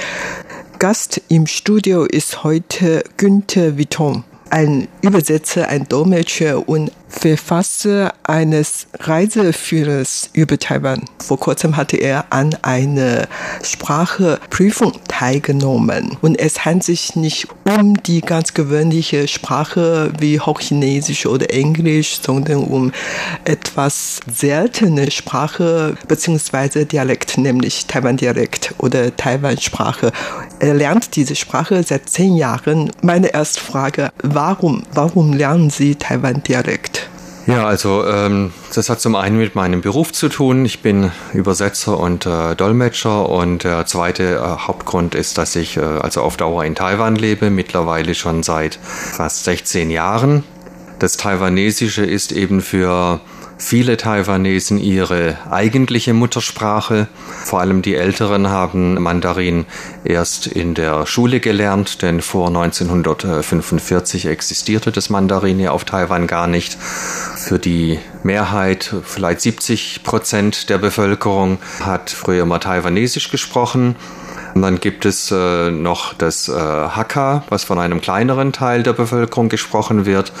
Gast 0.79 1.21
im 1.27 1.47
Studio 1.47 2.03
ist 2.03 2.43
heute 2.43 3.03
Günther 3.17 3.79
Witton, 3.79 4.23
ein 4.51 4.87
Übersetzer, 5.01 5.67
ein 5.69 5.87
Dolmetscher 5.87 6.69
und 6.69 6.91
Verfasser 7.09 8.13
eines 8.23 8.87
Reiseführers 8.99 10.29
über 10.33 10.57
Taiwan. 10.59 11.05
Vor 11.19 11.39
kurzem 11.39 11.77
hatte 11.77 11.97
er 11.97 12.25
an 12.31 12.55
einer 12.61 13.27
Sprachprüfung 13.63 14.93
teilgenommen. 15.07 16.17
Und 16.21 16.37
es 16.39 16.65
handelt 16.65 16.83
sich 16.83 17.15
nicht 17.15 17.47
um 17.63 18.01
die 18.03 18.21
ganz 18.21 18.53
gewöhnliche 18.53 19.27
Sprache 19.27 20.11
wie 20.19 20.39
Hochchinesisch 20.39 21.25
oder 21.25 21.51
Englisch, 21.51 22.19
sondern 22.21 22.63
um 22.63 22.91
etwas 23.45 24.19
seltene 24.31 25.09
Sprache 25.11 25.95
bzw. 26.07 26.85
Dialekt, 26.85 27.37
nämlich 27.37 27.85
Taiwan-Dialekt 27.87 28.75
oder 28.77 29.15
Taiwan-Sprache. 29.15 30.11
Er 30.59 30.73
lernt 30.73 31.15
diese 31.15 31.35
Sprache 31.35 31.83
seit 31.83 32.09
zehn 32.09 32.35
Jahren. 32.35 32.91
Meine 33.01 33.33
erste 33.33 33.59
Frage, 33.59 34.11
warum, 34.23 34.83
warum 34.93 35.33
lernen 35.33 35.69
Sie 35.69 35.95
Taiwan-Dialekt? 35.95 36.96
Ja, 37.47 37.65
also 37.65 38.05
ähm, 38.05 38.51
das 38.75 38.89
hat 38.89 38.99
zum 38.99 39.15
einen 39.15 39.37
mit 39.37 39.55
meinem 39.55 39.79
Beruf 39.79 40.11
zu 40.11 40.27
tun. 40.27 40.65
Ich 40.65 40.81
bin 40.81 41.11
Übersetzer 41.33 41.97
und 41.97 42.25
äh, 42.25 42.55
Dolmetscher 42.55 43.29
und 43.29 43.63
der 43.63 43.85
zweite 43.85 44.35
äh, 44.35 44.67
Hauptgrund 44.67 45.15
ist, 45.15 45.37
dass 45.37 45.55
ich 45.55 45.77
äh, 45.77 45.79
also 45.79 46.23
auf 46.23 46.35
Dauer 46.35 46.65
in 46.65 46.75
Taiwan 46.75 47.15
lebe, 47.15 47.49
mittlerweile 47.49 48.15
schon 48.15 48.43
seit 48.43 48.75
fast 48.75 49.45
16 49.45 49.89
Jahren. 49.89 50.43
Das 50.99 51.15
Taiwanesische 51.15 52.03
ist 52.03 52.33
eben 52.33 52.59
für 52.59 53.21
viele 53.57 53.97
Taiwanesen 53.97 54.77
ihre 54.77 55.37
eigentliche 55.49 56.13
Muttersprache. 56.13 57.07
Vor 57.43 57.59
allem 57.59 57.81
die 57.81 57.95
Älteren 57.95 58.49
haben 58.49 59.01
Mandarin 59.01 59.65
erst 60.03 60.47
in 60.47 60.73
der 60.73 61.05
Schule 61.05 61.39
gelernt, 61.39 62.01
denn 62.01 62.21
vor 62.21 62.47
1945 62.47 64.25
existierte 64.27 64.91
das 64.91 65.09
Mandarin 65.09 65.59
ja 65.59 65.71
auf 65.71 65.85
Taiwan 65.85 66.27
gar 66.27 66.47
nicht. 66.47 66.77
Für 66.77 67.59
die 67.59 67.99
Mehrheit, 68.23 68.93
vielleicht 69.03 69.41
70 69.41 70.03
Prozent 70.03 70.69
der 70.69 70.77
Bevölkerung, 70.77 71.59
hat 71.81 72.09
früher 72.09 72.45
mal 72.45 72.59
Taiwanesisch 72.59 73.29
gesprochen. 73.29 73.95
Und 74.57 74.63
dann 74.63 74.79
gibt 74.79 75.05
es 75.05 75.29
äh, 75.29 75.69
noch 75.69 76.15
das 76.15 76.49
äh, 76.49 76.51
Hakka, 76.51 77.43
was 77.49 77.63
von 77.63 77.77
einem 77.77 78.01
kleineren 78.01 78.53
Teil 78.53 78.81
der 78.81 78.93
Bevölkerung 78.93 79.49
gesprochen 79.49 80.07
wird, 80.07 80.31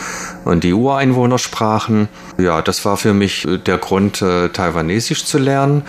und 0.43 0.63
die 0.63 0.73
Ureinwohnersprachen. 0.73 2.07
Ja, 2.39 2.63
das 2.63 2.83
war 2.83 2.97
für 2.97 3.13
mich 3.13 3.47
äh, 3.47 3.59
der 3.59 3.77
Grund, 3.77 4.23
äh, 4.23 4.49
Taiwanesisch 4.49 5.23
zu 5.25 5.37
lernen, 5.37 5.83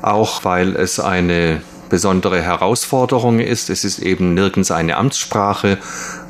auch 0.00 0.46
weil 0.46 0.76
es 0.76 0.98
eine 0.98 1.60
besondere 1.90 2.40
Herausforderung 2.40 3.38
ist. 3.38 3.68
Es 3.68 3.84
ist 3.84 3.98
eben 3.98 4.32
nirgends 4.32 4.70
eine 4.70 4.96
Amtssprache 4.96 5.76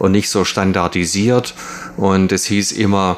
und 0.00 0.11
nicht 0.11 0.30
so 0.30 0.45
standardisiert. 0.45 1.54
Und 1.97 2.33
es 2.33 2.47
hieß 2.47 2.73
immer, 2.73 3.16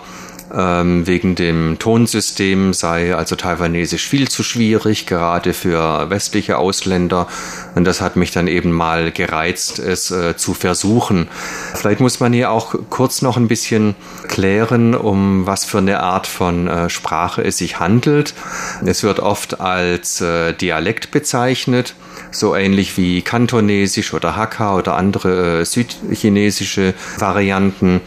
wegen 0.53 1.37
dem 1.37 1.79
Tonsystem 1.79 2.73
sei 2.73 3.15
also 3.15 3.37
Taiwanesisch 3.37 4.09
viel 4.09 4.29
zu 4.29 4.43
schwierig, 4.43 5.07
gerade 5.07 5.55
für 5.55 6.11
westliche 6.11 6.59
Ausländer. 6.59 7.29
Und 7.75 7.85
das 7.85 8.01
hat 8.01 8.17
mich 8.17 8.33
dann 8.33 8.49
eben 8.49 8.73
mal 8.73 9.13
gereizt, 9.13 9.79
es 9.79 10.11
äh, 10.11 10.37
zu 10.37 10.55
versuchen. 10.55 11.29
Vielleicht 11.75 12.01
muss 12.01 12.19
man 12.19 12.33
hier 12.33 12.51
auch 12.51 12.75
kurz 12.91 13.23
noch 13.23 13.37
ein 13.37 13.49
bisschen 13.49 13.95
klären, 14.27 14.95
um 14.95 15.47
was 15.47 15.65
für 15.65 15.79
eine 15.79 16.01
Art 16.01 16.27
von 16.27 16.67
äh, 16.67 16.91
Sprache 16.91 17.43
es 17.43 17.59
sich 17.59 17.79
handelt. 17.79 18.35
Es 18.85 19.03
wird 19.03 19.21
oft 19.21 19.61
als 19.61 20.21
äh, 20.21 20.53
Dialekt 20.53 21.11
bezeichnet 21.13 21.95
so 22.33 22.55
ähnlich 22.55 22.97
wie 22.97 23.23
Kantonesisch 23.23 24.15
oder 24.15 24.37
Hakka 24.37 24.77
oder 24.77 24.97
andere 24.97 25.61
äh, 25.61 25.65
südchinesische 25.65 26.95
Varianten. 27.19 28.01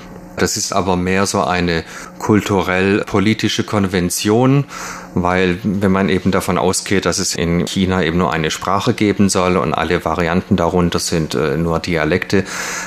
Das 0.43 0.57
ist 0.57 0.73
aber 0.73 0.97
mehr 0.97 1.25
so 1.25 1.41
eine 1.41 1.85
kulturell-politische 2.19 3.63
Konvention, 3.63 4.65
weil 5.13 5.57
wenn 5.63 5.91
man 5.93 6.09
eben 6.09 6.31
davon 6.31 6.57
ausgeht, 6.57 7.05
dass 7.05 7.17
es 7.17 7.33
in 7.33 7.65
China 7.65 8.03
eben 8.03 8.17
nur 8.17 8.33
eine 8.33 8.51
Sprache 8.51 8.93
geben 8.93 9.29
soll 9.29 9.55
und 9.55 9.73
alle 9.73 10.03
Varianten 10.03 10.57
darunter 10.57 10.99
sind 10.99 11.33
äh, 11.33 11.55
nur 11.55 11.79
Dialekte. 11.79 12.43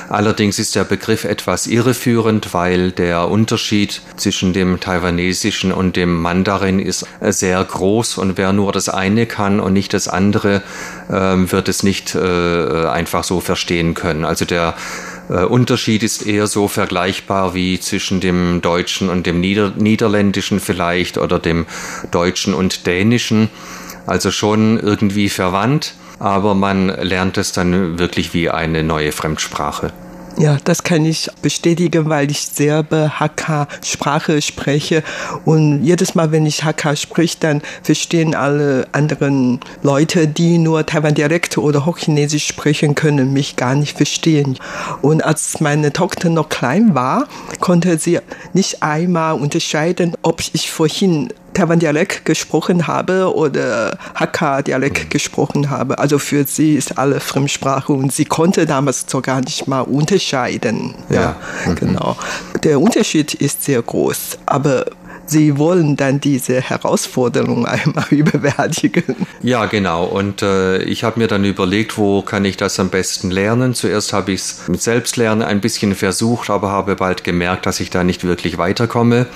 Allerdings 0.07 0.59
ist 0.59 0.75
der 0.75 0.83
Begriff 0.83 1.23
etwas 1.23 1.65
irreführend, 1.65 2.53
weil 2.53 2.91
der 2.91 3.27
Unterschied 3.27 4.01
zwischen 4.17 4.53
dem 4.53 4.79
Taiwanesischen 4.79 5.71
und 5.71 5.95
dem 5.95 6.21
Mandarin 6.21 6.77
ist 6.77 7.07
sehr 7.21 7.63
groß 7.63 8.19
und 8.19 8.37
wer 8.37 8.53
nur 8.53 8.71
das 8.71 8.87
eine 8.87 9.25
kann 9.25 9.59
und 9.59 9.73
nicht 9.73 9.95
das 9.95 10.07
andere, 10.07 10.61
äh, 11.09 11.13
wird 11.13 11.69
es 11.69 11.81
nicht 11.81 12.13
äh, 12.13 12.85
einfach 12.85 13.23
so 13.23 13.39
verstehen 13.39 13.95
können. 13.95 14.25
Also 14.25 14.45
der 14.45 14.75
äh, 15.29 15.43
Unterschied 15.43 16.03
ist 16.03 16.25
eher 16.25 16.47
so 16.47 16.67
vergleichbar 16.67 17.53
wie 17.53 17.79
zwischen 17.79 18.19
dem 18.19 18.61
Deutschen 18.61 19.09
und 19.09 19.25
dem 19.25 19.39
Nieder 19.39 19.73
Niederländischen 19.75 20.59
vielleicht 20.59 21.17
oder 21.17 21.39
dem 21.39 21.65
Deutschen 22.11 22.53
und 22.53 22.85
Dänischen. 22.85 23.49
Also 24.05 24.31
schon 24.31 24.79
irgendwie 24.79 25.29
verwandt, 25.29 25.95
aber 26.19 26.55
man 26.55 26.87
lernt 26.87 27.37
es 27.37 27.51
dann 27.51 27.99
wirklich 27.99 28.33
wie 28.33 28.49
eine 28.49 28.83
neue 28.83 29.11
Fremdsprache. 29.11 29.91
Ja, 30.39 30.59
das 30.63 30.83
kann 30.83 31.03
ich 31.03 31.31
bestätigen, 31.41 32.09
weil 32.09 32.29
ich 32.29 32.41
selber 32.41 33.19
Hakka-Sprache 33.19 34.39
spreche. 34.43 35.01
Und 35.45 35.83
jedes 35.83 36.13
Mal, 36.13 36.31
wenn 36.31 36.45
ich 36.45 36.63
Hakka 36.63 36.95
spreche, 36.95 37.37
dann 37.39 37.63
verstehen 37.81 38.35
alle 38.35 38.87
anderen 38.91 39.59
Leute, 39.81 40.27
die 40.27 40.59
nur 40.59 40.85
Taiwan-Dialekt 40.85 41.57
oder 41.57 41.87
Hochchinesisch 41.87 42.45
sprechen 42.45 42.93
können, 42.93 43.33
mich 43.33 43.55
gar 43.55 43.73
nicht 43.73 43.97
verstehen. 43.97 44.59
Und 45.01 45.25
als 45.25 45.59
meine 45.59 45.91
Tochter 45.91 46.29
noch 46.29 46.49
klein 46.49 46.93
war, 46.93 47.27
konnte 47.59 47.97
sie 47.97 48.19
nicht 48.53 48.83
einmal 48.83 49.39
unterscheiden, 49.39 50.13
ob 50.21 50.43
ich 50.53 50.69
vorhin 50.69 51.29
Taiwan-Dialekt 51.57 52.23
gesprochen 52.25 52.87
habe 52.87 53.33
oder 53.33 53.97
Hakka-Dialekt 54.15 55.05
mhm. 55.05 55.09
gesprochen 55.09 55.69
habe. 55.69 55.97
Also 55.97 56.19
für 56.19 56.43
sie 56.45 56.75
ist 56.75 56.97
alle 56.97 57.19
Fremdsprache 57.19 57.93
und 57.93 58.13
sie 58.13 58.25
konnte 58.25 58.65
damals 58.65 59.05
sogar 59.07 59.41
nicht 59.41 59.67
mal 59.67 59.81
unterscheiden. 59.81 60.93
Ja, 61.09 61.21
ja. 61.21 61.35
Mhm. 61.65 61.75
genau. 61.75 62.17
Der 62.63 62.79
Unterschied 62.79 63.33
ist 63.33 63.63
sehr 63.63 63.81
groß, 63.81 64.39
aber 64.45 64.85
Sie 65.29 65.57
wollen 65.57 65.97
dann 65.97 66.21
diese 66.21 66.61
Herausforderung 66.61 67.65
einmal 67.65 68.05
überwältigen. 68.11 69.27
Ja, 69.41 69.65
genau. 69.65 70.05
Und 70.05 70.41
äh, 70.41 70.81
ich 70.83 71.03
habe 71.03 71.19
mir 71.19 71.27
dann 71.27 71.43
überlegt, 71.43 71.97
wo 71.97 72.21
kann 72.21 72.45
ich 72.45 72.55
das 72.55 72.79
am 72.79 72.87
besten 72.87 73.29
lernen. 73.29 73.73
Zuerst 73.73 74.13
habe 74.13 74.31
ich 74.31 74.39
es 74.39 74.67
mit 74.69 74.81
Selbstlernen 74.81 75.45
ein 75.45 75.59
bisschen 75.59 75.95
versucht, 75.95 76.49
aber 76.49 76.71
habe 76.71 76.95
bald 76.95 77.25
gemerkt, 77.25 77.65
dass 77.65 77.81
ich 77.81 77.89
da 77.89 78.05
nicht 78.05 78.23
wirklich 78.23 78.57
weiterkomme 78.57 79.27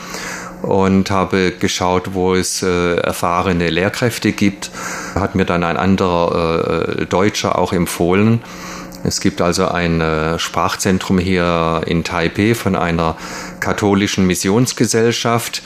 und 0.61 1.11
habe 1.11 1.51
geschaut, 1.51 2.13
wo 2.13 2.35
es 2.35 2.61
äh, 2.63 2.95
erfahrene 2.95 3.69
Lehrkräfte 3.69 4.31
gibt. 4.31 4.71
Hat 5.15 5.35
mir 5.35 5.45
dann 5.45 5.63
ein 5.63 5.77
anderer 5.77 6.99
äh, 6.99 7.05
Deutscher 7.05 7.57
auch 7.57 7.73
empfohlen. 7.73 8.41
Es 9.03 9.19
gibt 9.19 9.41
also 9.41 9.67
ein 9.67 9.99
äh, 9.99 10.37
Sprachzentrum 10.37 11.17
hier 11.17 11.81
in 11.87 12.03
Taipei 12.03 12.53
von 12.53 12.75
einer 12.75 13.17
katholischen 13.59 14.27
Missionsgesellschaft. 14.27 15.63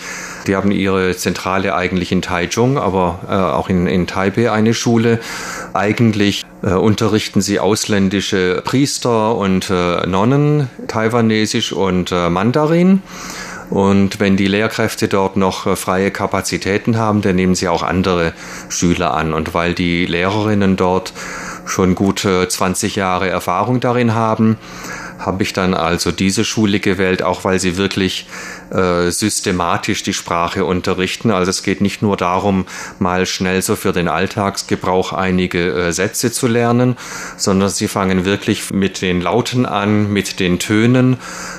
Die 0.48 0.56
haben 0.56 0.72
ihre 0.72 1.16
Zentrale 1.18 1.76
eigentlich 1.76 2.12
in 2.12 2.22
Taichung, 2.22 2.78
aber 2.78 3.20
äh, 3.28 3.34
auch 3.34 3.70
in, 3.70 3.88
in 3.88 4.08
Taipei 4.08 4.52
eine 4.52 4.74
Schule. 4.74 5.20
Eigentlich 5.74 6.46
äh, 6.62 6.74
unterrichten 6.74 7.42
sie 7.42 7.60
ausländische 7.60 8.62
Priester 8.64 9.36
und 9.36 9.70
äh, 9.70 10.06
Nonnen, 10.08 10.70
taiwanesisch 10.88 11.74
und 11.74 12.12
äh, 12.12 12.30
Mandarin. 12.30 13.02
Und 13.70 14.20
wenn 14.20 14.38
die 14.38 14.48
Lehrkräfte 14.48 15.08
dort 15.08 15.38
noch 15.38 15.66
äh, 15.66 15.76
freie 15.76 16.12
Kapazitäten 16.12 16.98
haben, 16.98 17.22
dann 17.22 17.36
nehmen 17.36 17.56
sie 17.56 17.68
auch 17.68 17.84
andere 17.84 18.34
Schüler 18.70 19.14
an. 19.14 19.34
Und 19.34 19.54
weil 19.54 19.74
die 19.74 20.06
Lehrerinnen 20.06 20.76
dort 20.76 21.14
schon 21.66 21.96
gute 21.96 22.48
20 22.48 22.96
Jahre 22.96 23.30
Erfahrung 23.30 23.80
darin 23.80 24.14
haben, 24.14 24.58
habe 25.20 25.44
ich 25.44 25.54
dann 25.54 25.74
also 25.74 26.12
diese 26.12 26.44
Schule 26.44 26.80
gewählt, 26.80 27.24
auch 27.24 27.44
weil 27.44 27.60
sie 27.60 27.78
wirklich 27.78 28.28
äh, 28.72 29.10
systematisch 29.12 30.04
die 30.04 30.14
Sprache 30.14 30.66
unterrichten. 30.66 31.32
Also 31.32 31.50
es 31.50 31.64
geht 31.64 31.82
nicht 31.82 32.02
nur 32.02 32.18
darum, 32.18 32.66
mal 33.00 33.26
schnell 33.26 33.62
so 33.62 33.76
für 33.76 33.92
den 33.92 34.08
Alltagsgebrauch 34.08 35.14
einige 35.14 35.72
äh, 35.72 35.92
Sätze 35.92 36.32
zu 36.32 36.48
lernen, 36.48 36.98
sondern 37.38 37.70
sie 37.70 37.88
fangen 37.88 38.26
wirklich 38.26 38.72
mit 38.72 39.02
den 39.02 39.22
Lauten 39.22 39.66
an, 39.66 40.12
mit 40.12 40.40
den 40.40 40.60
Tönen. 40.60 41.18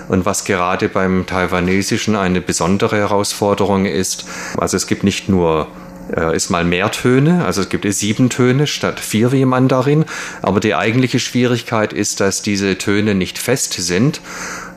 Und 0.08 0.26
was 0.26 0.44
gerade 0.44 0.88
beim 0.88 1.26
Taiwanesischen 1.26 2.16
eine 2.16 2.40
besondere 2.40 2.96
Herausforderung 2.96 3.86
ist, 3.86 4.26
also 4.58 4.76
es 4.76 4.86
gibt 4.86 5.04
nicht 5.04 5.28
nur 5.28 5.68
ist 6.34 6.50
mal 6.50 6.64
mehr 6.64 6.90
Töne, 6.90 7.44
also 7.44 7.62
es 7.62 7.68
gibt 7.68 7.86
sieben 7.92 8.30
Töne 8.30 8.66
statt 8.66 9.00
vier 9.00 9.32
wie 9.32 9.42
im 9.42 9.48
Mandarin, 9.48 10.04
aber 10.42 10.60
die 10.60 10.74
eigentliche 10.74 11.18
Schwierigkeit 11.18 11.92
ist, 11.92 12.20
dass 12.20 12.42
diese 12.42 12.78
Töne 12.78 13.14
nicht 13.14 13.38
fest 13.38 13.74
sind, 13.74 14.20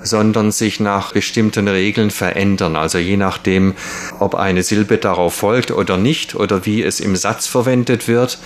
sondern 0.01 0.51
sich 0.51 0.79
nach 0.79 1.13
bestimmten 1.13 1.67
Regeln 1.67 2.11
verändern. 2.11 2.75
Also 2.75 2.97
je 2.97 3.17
nachdem, 3.17 3.73
ob 4.19 4.35
eine 4.35 4.63
Silbe 4.63 4.97
darauf 4.97 5.35
folgt 5.35 5.71
oder 5.71 5.97
nicht 5.97 6.35
oder 6.35 6.65
wie 6.65 6.83
es 6.83 6.99
im 6.99 7.15
Satz 7.15 7.47
verwendet 7.47 8.07
wird, 8.07 8.39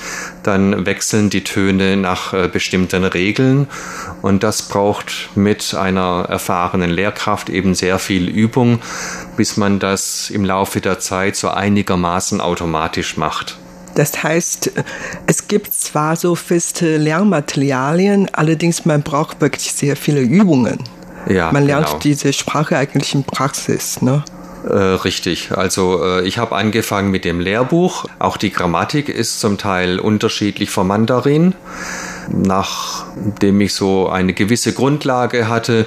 dann 0.43 0.85
wechseln 0.85 1.29
die 1.29 1.43
Töne 1.43 1.97
nach 1.97 2.33
äh, 2.33 2.47
bestimmten 2.47 3.03
Regeln 3.03 3.67
und 4.21 4.43
das 4.43 4.63
braucht 4.63 5.29
mit 5.35 5.73
einer 5.75 6.25
erfahrenen 6.29 6.89
Lehrkraft 6.89 7.49
eben 7.49 7.75
sehr 7.75 7.99
viel 7.99 8.27
Übung, 8.27 8.79
bis 9.37 9.57
man 9.57 9.79
das 9.79 10.29
im 10.29 10.45
Laufe 10.45 10.81
der 10.81 10.99
Zeit 10.99 11.35
so 11.35 11.49
einigermaßen 11.49 12.41
automatisch 12.41 13.17
macht. 13.17 13.57
Das 13.95 14.23
heißt, 14.23 14.71
es 15.27 15.47
gibt 15.47 15.73
zwar 15.73 16.15
so 16.15 16.35
feste 16.35 16.97
Lernmaterialien, 16.97 18.27
allerdings 18.33 18.85
man 18.85 19.03
braucht 19.03 19.39
wirklich 19.39 19.71
sehr 19.71 19.95
viele 19.95 20.21
Übungen. 20.21 20.79
Ja, 21.27 21.51
Man 21.51 21.65
lernt 21.65 21.87
genau. 21.87 21.99
diese 21.99 22.33
Sprache 22.33 22.77
eigentlich 22.77 23.13
in 23.15 23.23
Praxis, 23.23 24.01
ne? 24.01 24.23
Äh, 24.67 24.75
richtig. 24.75 25.51
Also 25.51 26.03
äh, 26.03 26.25
ich 26.25 26.37
habe 26.37 26.55
angefangen 26.55 27.11
mit 27.11 27.25
dem 27.25 27.39
Lehrbuch. 27.39 28.05
Auch 28.19 28.37
die 28.37 28.51
Grammatik 28.51 29.09
ist 29.09 29.39
zum 29.39 29.57
Teil 29.57 29.99
unterschiedlich 29.99 30.69
vom 30.69 30.87
Mandarin. 30.87 31.53
Nachdem 32.29 33.59
ich 33.59 33.73
so 33.73 34.07
eine 34.07 34.33
gewisse 34.33 34.73
Grundlage 34.73 35.49
hatte, 35.49 35.85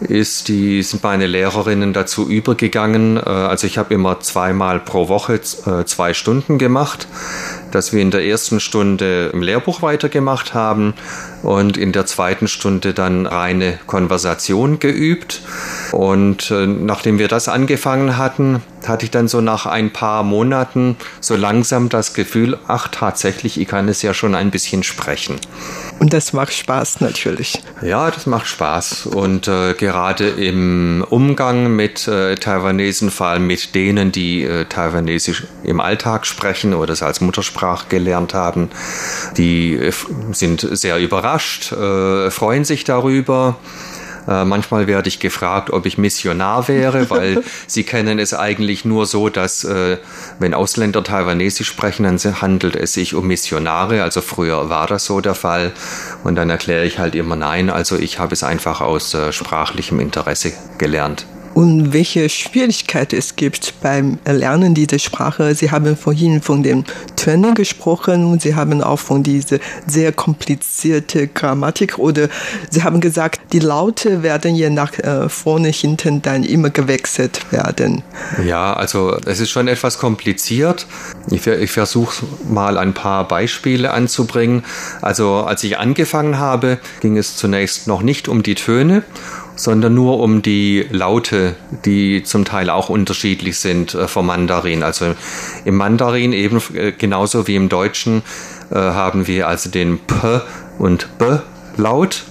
ist 0.00 0.48
die, 0.48 0.82
sind 0.82 1.02
meine 1.02 1.26
Lehrerinnen 1.26 1.92
dazu 1.92 2.28
übergegangen. 2.28 3.16
Äh, 3.16 3.20
also 3.20 3.66
ich 3.66 3.78
habe 3.78 3.94
immer 3.94 4.20
zweimal 4.20 4.80
pro 4.80 5.08
Woche 5.08 5.34
äh, 5.34 5.84
zwei 5.84 6.14
Stunden 6.14 6.58
gemacht, 6.58 7.06
dass 7.70 7.92
wir 7.92 8.02
in 8.02 8.10
der 8.10 8.24
ersten 8.24 8.60
Stunde 8.60 9.30
im 9.32 9.42
Lehrbuch 9.42 9.82
weitergemacht 9.82 10.54
haben 10.54 10.94
und 11.42 11.76
in 11.76 11.92
der 11.92 12.06
zweiten 12.06 12.48
Stunde 12.48 12.94
dann 12.94 13.26
reine 13.26 13.78
Konversation 13.86 14.78
geübt. 14.78 15.42
Und 15.92 16.50
äh, 16.50 16.66
nachdem 16.66 17.18
wir 17.18 17.28
das 17.28 17.48
angefangen 17.48 18.16
hatten, 18.16 18.62
hatte 18.86 19.04
ich 19.04 19.10
dann 19.10 19.28
so 19.28 19.40
nach 19.40 19.66
ein 19.66 19.92
paar 19.92 20.22
Monaten 20.22 20.96
so 21.20 21.36
langsam 21.36 21.88
das 21.88 22.14
Gefühl, 22.14 22.58
ach 22.66 22.88
tatsächlich, 22.88 23.60
ich 23.60 23.68
kann 23.68 23.88
es 23.88 24.02
ja 24.02 24.14
schon 24.14 24.34
ein 24.34 24.50
bisschen 24.50 24.82
sprechen. 24.82 25.36
Und 25.98 26.12
das 26.12 26.32
macht 26.32 26.54
Spaß 26.54 27.00
natürlich. 27.00 27.62
Ja, 27.82 28.10
das 28.10 28.26
macht 28.26 28.46
Spaß. 28.46 29.06
Und 29.06 29.48
äh, 29.48 29.74
gerade 29.74 30.28
im 30.28 31.04
Umgang 31.08 31.74
mit 31.76 32.08
äh, 32.08 32.36
Taiwanesen, 32.36 33.10
vor 33.10 33.26
allem 33.26 33.46
mit 33.46 33.74
denen, 33.74 34.12
die 34.12 34.44
äh, 34.44 34.64
Taiwanesisch 34.64 35.44
im 35.62 35.80
Alltag 35.80 36.26
sprechen 36.26 36.72
oder 36.72 36.92
es 36.92 37.02
als 37.02 37.20
Muttersprache 37.20 37.59
gelernt 37.88 38.34
haben, 38.34 38.70
die 39.36 39.74
äh, 39.74 39.92
sind 40.32 40.66
sehr 40.70 40.98
überrascht, 40.98 41.72
äh, 41.72 42.30
freuen 42.30 42.64
sich 42.64 42.84
darüber. 42.84 43.56
Äh, 44.28 44.44
manchmal 44.44 44.86
werde 44.86 45.08
ich 45.08 45.18
gefragt, 45.18 45.70
ob 45.70 45.86
ich 45.86 45.98
Missionar 45.98 46.68
wäre, 46.68 47.10
weil 47.10 47.42
sie 47.66 47.84
kennen 47.84 48.18
es 48.18 48.34
eigentlich 48.34 48.84
nur 48.84 49.06
so, 49.06 49.28
dass 49.28 49.64
äh, 49.64 49.98
wenn 50.38 50.54
Ausländer 50.54 51.02
Taiwanesisch 51.02 51.68
sprechen, 51.68 52.04
dann 52.04 52.18
handelt 52.40 52.76
es 52.76 52.92
sich 52.92 53.14
um 53.14 53.26
Missionare. 53.26 54.02
Also 54.02 54.20
früher 54.20 54.68
war 54.68 54.86
das 54.86 55.06
so 55.06 55.20
der 55.20 55.34
Fall. 55.34 55.72
Und 56.22 56.36
dann 56.36 56.50
erkläre 56.50 56.84
ich 56.84 56.98
halt 56.98 57.14
immer 57.14 57.36
nein. 57.36 57.70
Also 57.70 57.96
ich 57.96 58.18
habe 58.18 58.32
es 58.32 58.42
einfach 58.42 58.80
aus 58.80 59.14
äh, 59.14 59.32
sprachlichem 59.32 60.00
Interesse 60.00 60.52
gelernt 60.78 61.26
und 61.60 61.92
welche 61.92 62.30
Schwierigkeiten 62.30 63.16
es 63.16 63.36
gibt 63.36 63.74
beim 63.82 64.18
Erlernen 64.24 64.72
dieser 64.72 64.98
Sprache. 64.98 65.54
Sie 65.54 65.70
haben 65.70 65.94
vorhin 65.94 66.40
von 66.40 66.62
den 66.62 66.86
Tönen 67.16 67.54
gesprochen 67.54 68.24
und 68.24 68.40
Sie 68.40 68.54
haben 68.54 68.82
auch 68.82 68.98
von 68.98 69.22
dieser 69.22 69.58
sehr 69.86 70.10
komplizierten 70.12 71.28
Grammatik 71.34 71.98
oder 71.98 72.30
Sie 72.70 72.82
haben 72.82 73.02
gesagt, 73.02 73.42
die 73.52 73.58
Laute 73.58 74.22
werden 74.22 74.54
je 74.54 74.70
nach 74.70 74.98
äh, 75.00 75.28
vorne, 75.28 75.68
hinten 75.68 76.22
dann 76.22 76.44
immer 76.44 76.70
gewechselt 76.70 77.52
werden. 77.52 78.04
Ja, 78.42 78.72
also 78.72 79.18
es 79.26 79.40
ist 79.40 79.50
schon 79.50 79.68
etwas 79.68 79.98
kompliziert. 79.98 80.86
Ich, 81.30 81.46
ich 81.46 81.70
versuche 81.70 82.24
mal 82.48 82.78
ein 82.78 82.94
paar 82.94 83.28
Beispiele 83.28 83.90
anzubringen. 83.90 84.64
Also 85.02 85.34
als 85.34 85.62
ich 85.62 85.76
angefangen 85.76 86.38
habe, 86.38 86.78
ging 87.00 87.18
es 87.18 87.36
zunächst 87.36 87.86
noch 87.86 88.00
nicht 88.00 88.28
um 88.28 88.42
die 88.42 88.54
Töne 88.54 89.02
sondern 89.60 89.92
nur 89.92 90.20
um 90.20 90.40
die 90.40 90.86
Laute, 90.90 91.54
die 91.84 92.22
zum 92.22 92.46
Teil 92.46 92.70
auch 92.70 92.88
unterschiedlich 92.88 93.58
sind 93.58 93.94
äh, 93.94 94.08
vom 94.08 94.26
Mandarin. 94.26 94.82
Also 94.82 95.14
im 95.66 95.76
Mandarin 95.76 96.32
eben 96.32 96.62
äh, 96.74 96.92
genauso 96.92 97.46
wie 97.46 97.56
im 97.56 97.68
Deutschen 97.68 98.22
äh, 98.70 98.76
haben 98.76 99.26
wir 99.26 99.48
also 99.48 99.68
den 99.68 99.98
P 99.98 100.40
und 100.78 101.18
B 101.18 101.40
Laut, 101.76 102.24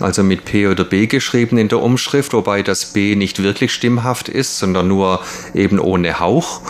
also 0.00 0.22
mit 0.22 0.46
P 0.46 0.68
oder 0.68 0.84
B 0.84 1.06
geschrieben 1.06 1.58
in 1.58 1.68
der 1.68 1.82
Umschrift, 1.82 2.32
wobei 2.32 2.62
das 2.62 2.86
B 2.86 3.14
nicht 3.14 3.42
wirklich 3.42 3.74
stimmhaft 3.74 4.30
ist, 4.30 4.58
sondern 4.58 4.88
nur 4.88 5.20
eben 5.54 5.78
ohne 5.78 6.18
Hauch. 6.18 6.62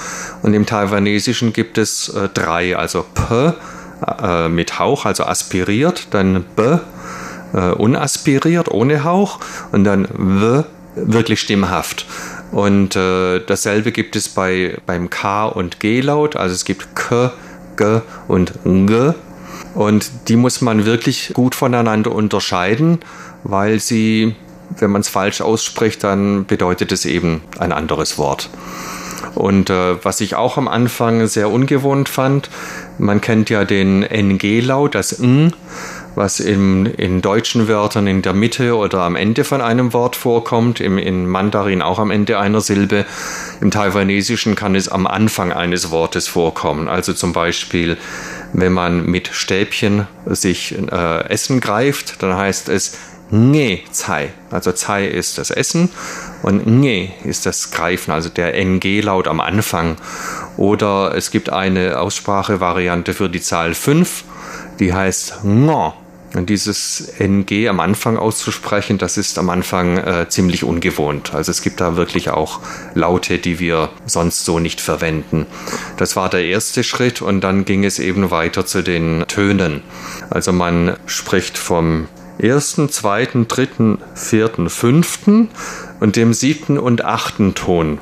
Und 0.42 0.54
im 0.54 0.66
Taiwanesischen 0.66 1.52
gibt 1.52 1.78
es 1.78 2.12
drei, 2.34 2.76
also 2.76 3.04
P 3.14 3.52
mit 4.48 4.78
Hauch, 4.78 5.06
also 5.06 5.24
aspiriert, 5.24 6.08
dann 6.10 6.44
B 6.56 6.78
äh, 7.52 7.70
unaspiriert, 7.70 8.70
ohne 8.70 9.04
Hauch 9.04 9.40
und 9.72 9.84
dann 9.84 10.08
W 10.12 10.64
wirklich 10.96 11.40
stimmhaft. 11.40 12.06
Und 12.50 12.96
äh, 12.96 13.40
dasselbe 13.46 13.92
gibt 13.92 14.16
es 14.16 14.28
bei, 14.28 14.78
beim 14.86 15.08
K 15.08 15.46
und 15.46 15.80
G-Laut, 15.80 16.36
also 16.36 16.54
es 16.54 16.64
gibt 16.64 16.96
K, 16.96 17.32
G 17.76 18.00
und 18.26 18.52
G. 18.64 19.12
Und 19.74 20.10
die 20.28 20.36
muss 20.36 20.60
man 20.60 20.84
wirklich 20.84 21.30
gut 21.32 21.54
voneinander 21.54 22.12
unterscheiden, 22.12 22.98
weil 23.44 23.78
sie, 23.78 24.34
wenn 24.78 24.90
man 24.90 25.02
es 25.02 25.08
falsch 25.08 25.40
ausspricht, 25.40 26.02
dann 26.02 26.44
bedeutet 26.46 26.90
es 26.90 27.04
eben 27.04 27.42
ein 27.58 27.72
anderes 27.72 28.18
Wort. 28.18 28.50
Und 29.34 29.70
äh, 29.70 30.04
was 30.04 30.20
ich 30.20 30.34
auch 30.34 30.56
am 30.56 30.66
Anfang 30.66 31.26
sehr 31.28 31.50
ungewohnt 31.50 32.08
fand, 32.08 32.50
man 32.98 33.20
kennt 33.20 33.48
ja 33.48 33.64
den 33.64 34.02
NG-Laut, 34.02 34.94
das 34.94 35.12
N 35.12 35.54
was 36.14 36.40
in, 36.40 36.86
in 36.86 37.22
deutschen 37.22 37.68
Wörtern 37.68 38.06
in 38.06 38.22
der 38.22 38.32
Mitte 38.32 38.76
oder 38.76 39.02
am 39.02 39.16
Ende 39.16 39.44
von 39.44 39.60
einem 39.60 39.92
Wort 39.92 40.16
vorkommt, 40.16 40.80
im, 40.80 40.98
in 40.98 41.26
Mandarin 41.26 41.82
auch 41.82 41.98
am 41.98 42.10
Ende 42.10 42.38
einer 42.38 42.60
Silbe. 42.60 43.06
Im 43.60 43.70
Taiwanesischen 43.70 44.54
kann 44.54 44.74
es 44.74 44.88
am 44.88 45.06
Anfang 45.06 45.52
eines 45.52 45.90
Wortes 45.90 46.28
vorkommen. 46.28 46.88
Also 46.88 47.12
zum 47.12 47.32
Beispiel, 47.32 47.96
wenn 48.52 48.72
man 48.72 49.06
mit 49.06 49.28
Stäbchen 49.32 50.06
sich 50.26 50.76
äh, 50.90 51.24
Essen 51.28 51.60
greift, 51.60 52.22
dann 52.22 52.36
heißt 52.36 52.68
es 52.68 52.98
Nge 53.32 53.80
Zai. 53.92 54.30
Also 54.50 54.72
Zai 54.72 55.06
ist 55.06 55.38
das 55.38 55.50
Essen 55.50 55.90
und 56.42 56.66
Nge 56.66 57.10
ist 57.24 57.46
das 57.46 57.70
Greifen, 57.70 58.10
also 58.10 58.28
der 58.28 58.54
NG-Laut 58.54 59.28
am 59.28 59.40
Anfang. 59.40 59.96
Oder 60.56 61.14
es 61.14 61.30
gibt 61.30 61.50
eine 61.50 62.00
Aussprachevariante 62.00 63.14
für 63.14 63.28
die 63.28 63.40
Zahl 63.40 63.74
5 63.74 64.24
die 64.80 64.92
heißt 64.92 65.44
Ngo. 65.44 65.94
Und 66.34 66.48
dieses 66.48 67.12
NG 67.18 67.68
am 67.68 67.80
Anfang 67.80 68.16
auszusprechen, 68.16 68.98
das 68.98 69.16
ist 69.16 69.38
am 69.38 69.50
Anfang 69.50 69.98
äh, 69.98 70.28
ziemlich 70.28 70.62
ungewohnt. 70.62 71.34
Also 71.34 71.50
es 71.50 71.60
gibt 71.60 71.80
da 71.80 71.96
wirklich 71.96 72.30
auch 72.30 72.60
Laute, 72.94 73.38
die 73.38 73.58
wir 73.58 73.90
sonst 74.06 74.44
so 74.44 74.60
nicht 74.60 74.80
verwenden. 74.80 75.46
Das 75.96 76.14
war 76.14 76.28
der 76.28 76.44
erste 76.44 76.84
Schritt 76.84 77.20
und 77.20 77.40
dann 77.40 77.64
ging 77.64 77.84
es 77.84 77.98
eben 77.98 78.30
weiter 78.30 78.64
zu 78.64 78.82
den 78.82 79.24
Tönen. 79.26 79.82
Also 80.30 80.52
man 80.52 80.96
spricht 81.06 81.58
vom 81.58 82.06
ersten, 82.38 82.88
zweiten, 82.90 83.48
dritten, 83.48 83.98
vierten, 84.14 84.70
fünften 84.70 85.48
und 85.98 86.14
dem 86.14 86.32
siebten 86.32 86.78
und 86.78 87.04
achten 87.04 87.54
Ton 87.54 87.98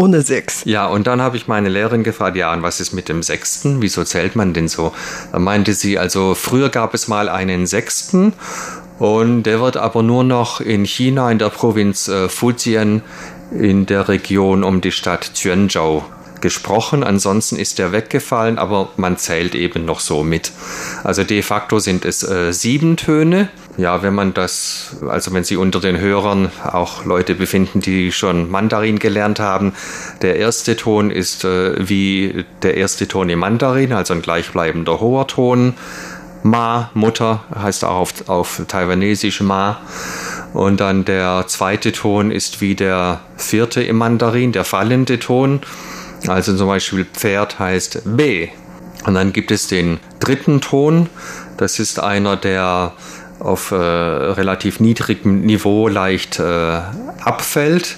ohne 0.00 0.22
sechs. 0.22 0.62
Ja, 0.64 0.86
und 0.86 1.06
dann 1.06 1.20
habe 1.20 1.36
ich 1.36 1.46
meine 1.48 1.68
Lehrerin 1.68 2.02
gefragt, 2.02 2.36
ja, 2.36 2.52
und 2.52 2.62
was 2.62 2.80
ist 2.80 2.92
mit 2.92 3.08
dem 3.08 3.22
sechsten? 3.22 3.82
Wieso 3.82 4.04
zählt 4.04 4.36
man 4.36 4.54
denn 4.54 4.68
so? 4.68 4.92
Da 5.32 5.38
meinte 5.38 5.74
sie, 5.74 5.98
also 5.98 6.34
früher 6.34 6.68
gab 6.70 6.94
es 6.94 7.08
mal 7.08 7.28
einen 7.28 7.66
sechsten 7.66 8.32
und 8.98 9.44
der 9.44 9.60
wird 9.60 9.76
aber 9.76 10.02
nur 10.02 10.24
noch 10.24 10.60
in 10.60 10.84
China, 10.84 11.30
in 11.30 11.38
der 11.38 11.50
Provinz 11.50 12.08
äh, 12.08 12.28
Fujian, 12.28 13.02
in 13.52 13.86
der 13.86 14.08
Region 14.08 14.64
um 14.64 14.80
die 14.80 14.92
Stadt 14.92 15.32
Quanzhou 15.34 16.02
gesprochen. 16.40 17.04
Ansonsten 17.04 17.56
ist 17.56 17.78
der 17.78 17.92
weggefallen, 17.92 18.58
aber 18.58 18.90
man 18.96 19.16
zählt 19.18 19.54
eben 19.54 19.84
noch 19.84 20.00
so 20.00 20.22
mit. 20.22 20.52
Also 21.04 21.24
de 21.24 21.42
facto 21.42 21.78
sind 21.78 22.04
es 22.04 22.22
äh, 22.22 22.52
sieben 22.52 22.96
Töne 22.96 23.48
ja, 23.76 24.02
wenn 24.02 24.14
man 24.14 24.34
das, 24.34 24.96
also 25.08 25.32
wenn 25.32 25.44
Sie 25.44 25.56
unter 25.56 25.80
den 25.80 25.98
Hörern 25.98 26.50
auch 26.64 27.04
Leute 27.04 27.34
befinden, 27.34 27.80
die 27.80 28.12
schon 28.12 28.50
Mandarin 28.50 28.98
gelernt 28.98 29.40
haben, 29.40 29.72
der 30.22 30.36
erste 30.36 30.76
Ton 30.76 31.10
ist 31.10 31.44
äh, 31.44 31.88
wie 31.88 32.44
der 32.62 32.76
erste 32.76 33.08
Ton 33.08 33.28
im 33.28 33.38
Mandarin, 33.38 33.92
also 33.92 34.14
ein 34.14 34.22
gleichbleibender 34.22 35.00
hoher 35.00 35.26
Ton. 35.26 35.74
Ma, 36.42 36.90
Mutter, 36.94 37.44
heißt 37.54 37.84
auch 37.84 37.98
auf, 37.98 38.28
auf 38.28 38.62
Taiwanesisch 38.66 39.40
Ma. 39.42 39.80
Und 40.54 40.80
dann 40.80 41.04
der 41.04 41.44
zweite 41.46 41.92
Ton 41.92 42.30
ist 42.30 42.60
wie 42.60 42.74
der 42.74 43.20
vierte 43.36 43.82
im 43.82 43.96
Mandarin, 43.96 44.52
der 44.52 44.64
fallende 44.64 45.18
Ton. 45.18 45.60
Also 46.26 46.56
zum 46.56 46.66
Beispiel 46.68 47.04
Pferd 47.04 47.58
heißt 47.58 48.02
B. 48.16 48.48
Und 49.04 49.14
dann 49.14 49.32
gibt 49.32 49.50
es 49.50 49.68
den 49.68 50.00
dritten 50.18 50.60
Ton. 50.60 51.08
Das 51.56 51.78
ist 51.78 52.00
einer, 52.00 52.36
der 52.36 52.94
auf 53.40 53.70
äh, 53.72 53.74
relativ 53.74 54.80
niedrigem 54.80 55.40
Niveau 55.40 55.88
leicht 55.88 56.38
äh, 56.38 56.80
abfällt, 57.24 57.96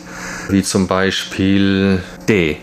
wie 0.49 0.63
zum 0.63 0.87
Beispiel 0.87 2.03
D. 2.29 2.57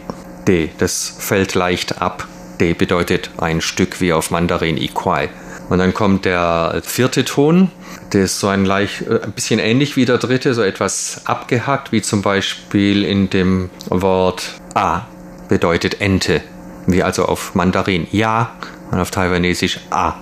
D, 0.47 0.69
das 0.77 1.15
fällt 1.19 1.55
leicht 1.55 2.01
ab. 2.01 2.27
D 2.59 2.73
bedeutet 2.73 3.29
ein 3.37 3.61
Stück 3.61 4.01
wie 4.01 4.13
auf 4.13 4.31
Mandarin 4.31 4.77
Iquai. 4.77 5.29
Und 5.69 5.77
dann 5.77 5.93
kommt 5.93 6.25
der 6.25 6.81
vierte 6.83 7.23
Ton, 7.25 7.69
der 8.11 8.23
ist 8.23 8.39
so 8.39 8.47
ein 8.47 8.65
leicht, 8.65 9.01
äh, 9.03 9.21
ein 9.23 9.33
bisschen 9.33 9.59
ähnlich 9.59 9.95
wie 9.95 10.05
der 10.05 10.17
dritte, 10.17 10.53
so 10.53 10.63
etwas 10.63 11.21
abgehackt, 11.25 11.91
wie 11.91 12.01
zum 12.01 12.21
Beispiel 12.21 13.05
in 13.05 13.29
dem 13.29 13.69
Wort 13.89 14.59
A 14.73 15.03
bedeutet 15.47 16.01
Ente, 16.01 16.41
wie 16.87 17.03
also 17.03 17.25
auf 17.25 17.55
Mandarin 17.55 18.07
Ja 18.11 18.55
und 18.91 18.99
auf 18.99 19.11
Taiwanesisch 19.11 19.79
A. 19.89 20.15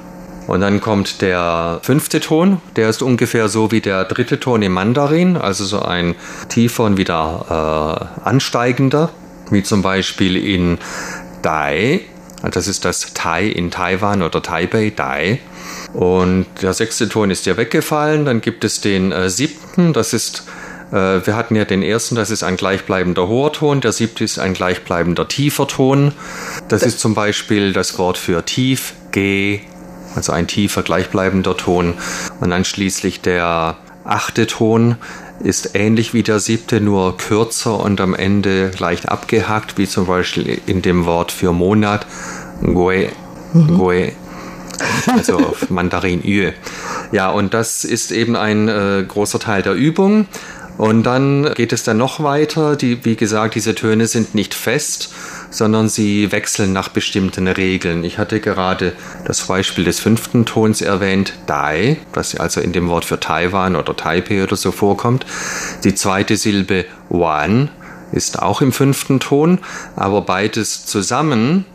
Und 0.48 0.62
dann 0.62 0.80
kommt 0.80 1.22
der 1.22 1.80
fünfte 1.84 2.22
Ton, 2.22 2.62
der 2.78 2.90
ist 2.90 3.04
ungefähr 3.04 3.50
so 3.50 3.72
wie 3.72 3.82
der 3.82 4.06
dritte 4.06 4.40
Ton 4.40 4.62
im 4.62 4.72
Mandarin, 4.72 5.36
also 5.36 5.66
so 5.66 5.82
ein 5.82 6.16
tiefer 6.48 6.86
und 6.86 6.98
wieder 6.98 8.10
äh, 8.24 8.28
ansteigender, 8.28 9.10
wie 9.52 9.62
zum 9.62 9.82
Beispiel 9.82 10.38
in 10.38 10.78
Dai, 11.42 12.02
das 12.50 12.68
ist 12.68 12.86
das 12.86 13.14
Tai 13.14 13.46
in 13.46 13.72
Taiwan 13.72 14.22
oder 14.22 14.42
Taipei, 14.42 14.94
Dai. 14.96 15.42
Und 15.94 16.46
der 16.62 16.74
sechste 16.74 17.10
Ton 17.10 17.30
ist 17.30 17.46
ja 17.46 17.58
weggefallen, 17.58 18.24
dann 18.24 18.40
gibt 18.40 18.64
es 18.64 18.80
den 18.80 19.12
äh, 19.12 19.30
siebten, 19.30 19.92
das 19.92 20.14
ist 20.14 20.44
äh, 20.92 21.26
wir 21.26 21.36
hatten 21.36 21.56
ja 21.56 21.66
den 21.66 21.84
ersten, 21.84 22.16
das 22.16 22.32
ist 22.32 22.44
ein 22.44 22.56
gleichbleibender 22.56 23.28
hoher 23.28 23.52
Ton, 23.52 23.82
der 23.82 23.92
siebte 23.92 24.24
ist 24.24 24.40
ein 24.40 24.54
gleichbleibender 24.54 25.28
tiefer 25.28 25.68
Ton. 25.68 26.14
Das 26.70 26.84
ist 26.84 27.00
zum 27.00 27.14
Beispiel 27.14 27.74
das 27.74 27.98
Wort 27.98 28.18
für 28.18 28.46
tief, 28.46 28.94
G, 29.12 29.62
also 30.18 30.34
ein 30.34 30.48
tiefer 30.48 30.84
gleichbleibender 30.84 31.56
Ton. 31.56 31.94
Und 32.42 32.50
dann 32.50 32.66
schließlich 32.66 33.22
der 33.22 33.78
achte 34.04 34.48
Ton 34.48 34.96
ist 35.40 35.76
ähnlich 35.76 36.14
wie 36.14 36.24
der 36.24 36.40
siebte, 36.40 36.82
nur 36.82 37.18
kürzer 37.18 37.80
und 37.80 38.02
am 38.02 38.16
Ende 38.16 38.72
leicht 38.80 39.08
abgehackt, 39.08 39.78
wie 39.78 39.88
zum 39.88 40.08
Beispiel 40.08 40.60
in 40.66 40.82
dem 40.82 41.06
Wort 41.06 41.32
für 41.32 41.54
Monat, 41.54 42.08
Gue, 42.64 43.10
mhm. 43.54 43.78
Gue, 43.78 44.12
also 45.06 45.38
auf 45.38 45.70
Mandarin 45.70 46.22
Yue. 46.24 46.54
Ja, 47.12 47.30
und 47.30 47.54
das 47.54 47.84
ist 47.84 48.12
eben 48.12 48.36
ein 48.36 48.68
äh, 48.68 49.06
großer 49.08 49.40
Teil 49.40 49.62
der 49.62 49.74
Übung. 49.74 50.28
Und 50.78 51.04
dann 51.04 51.54
geht 51.56 51.74
es 51.74 51.84
dann 51.84 51.98
noch 51.98 52.22
weiter. 52.22 52.76
Die, 52.76 53.04
wie 53.04 53.16
gesagt, 53.16 53.56
diese 53.56 53.74
Töne 53.74 54.06
sind 54.08 54.36
nicht 54.36 54.54
fest, 54.54 55.14
sondern 55.50 55.90
sie 55.90 56.32
wechseln 56.32 56.74
nach 56.74 56.90
bestimmten 56.90 57.48
Regeln. 57.48 58.04
Ich 58.04 58.18
hatte 58.18 58.40
gerade 58.40 58.94
das 59.26 59.48
Beispiel 59.48 59.86
des 59.86 60.00
fünften 60.00 60.46
Tons 60.46 60.82
erwähnt, 60.82 61.34
Dai, 61.46 61.98
das 62.14 62.36
also 62.36 62.62
in 62.62 62.74
dem 62.74 62.90
Wort 62.90 63.06
für 63.06 63.20
Taiwan 63.20 63.76
oder 63.76 63.96
Taipei 63.96 64.44
oder 64.44 64.56
so 64.56 64.72
vorkommt. 64.72 65.26
Die 65.84 65.96
zweite 65.96 66.38
Silbe 66.38 66.86
Wan 67.10 67.70
ist 68.12 68.42
auch 68.42 68.62
im 68.62 68.72
fünften 68.72 69.20
Ton, 69.20 69.60
aber 69.96 70.22
beides 70.22 70.86
zusammen, 70.86 71.66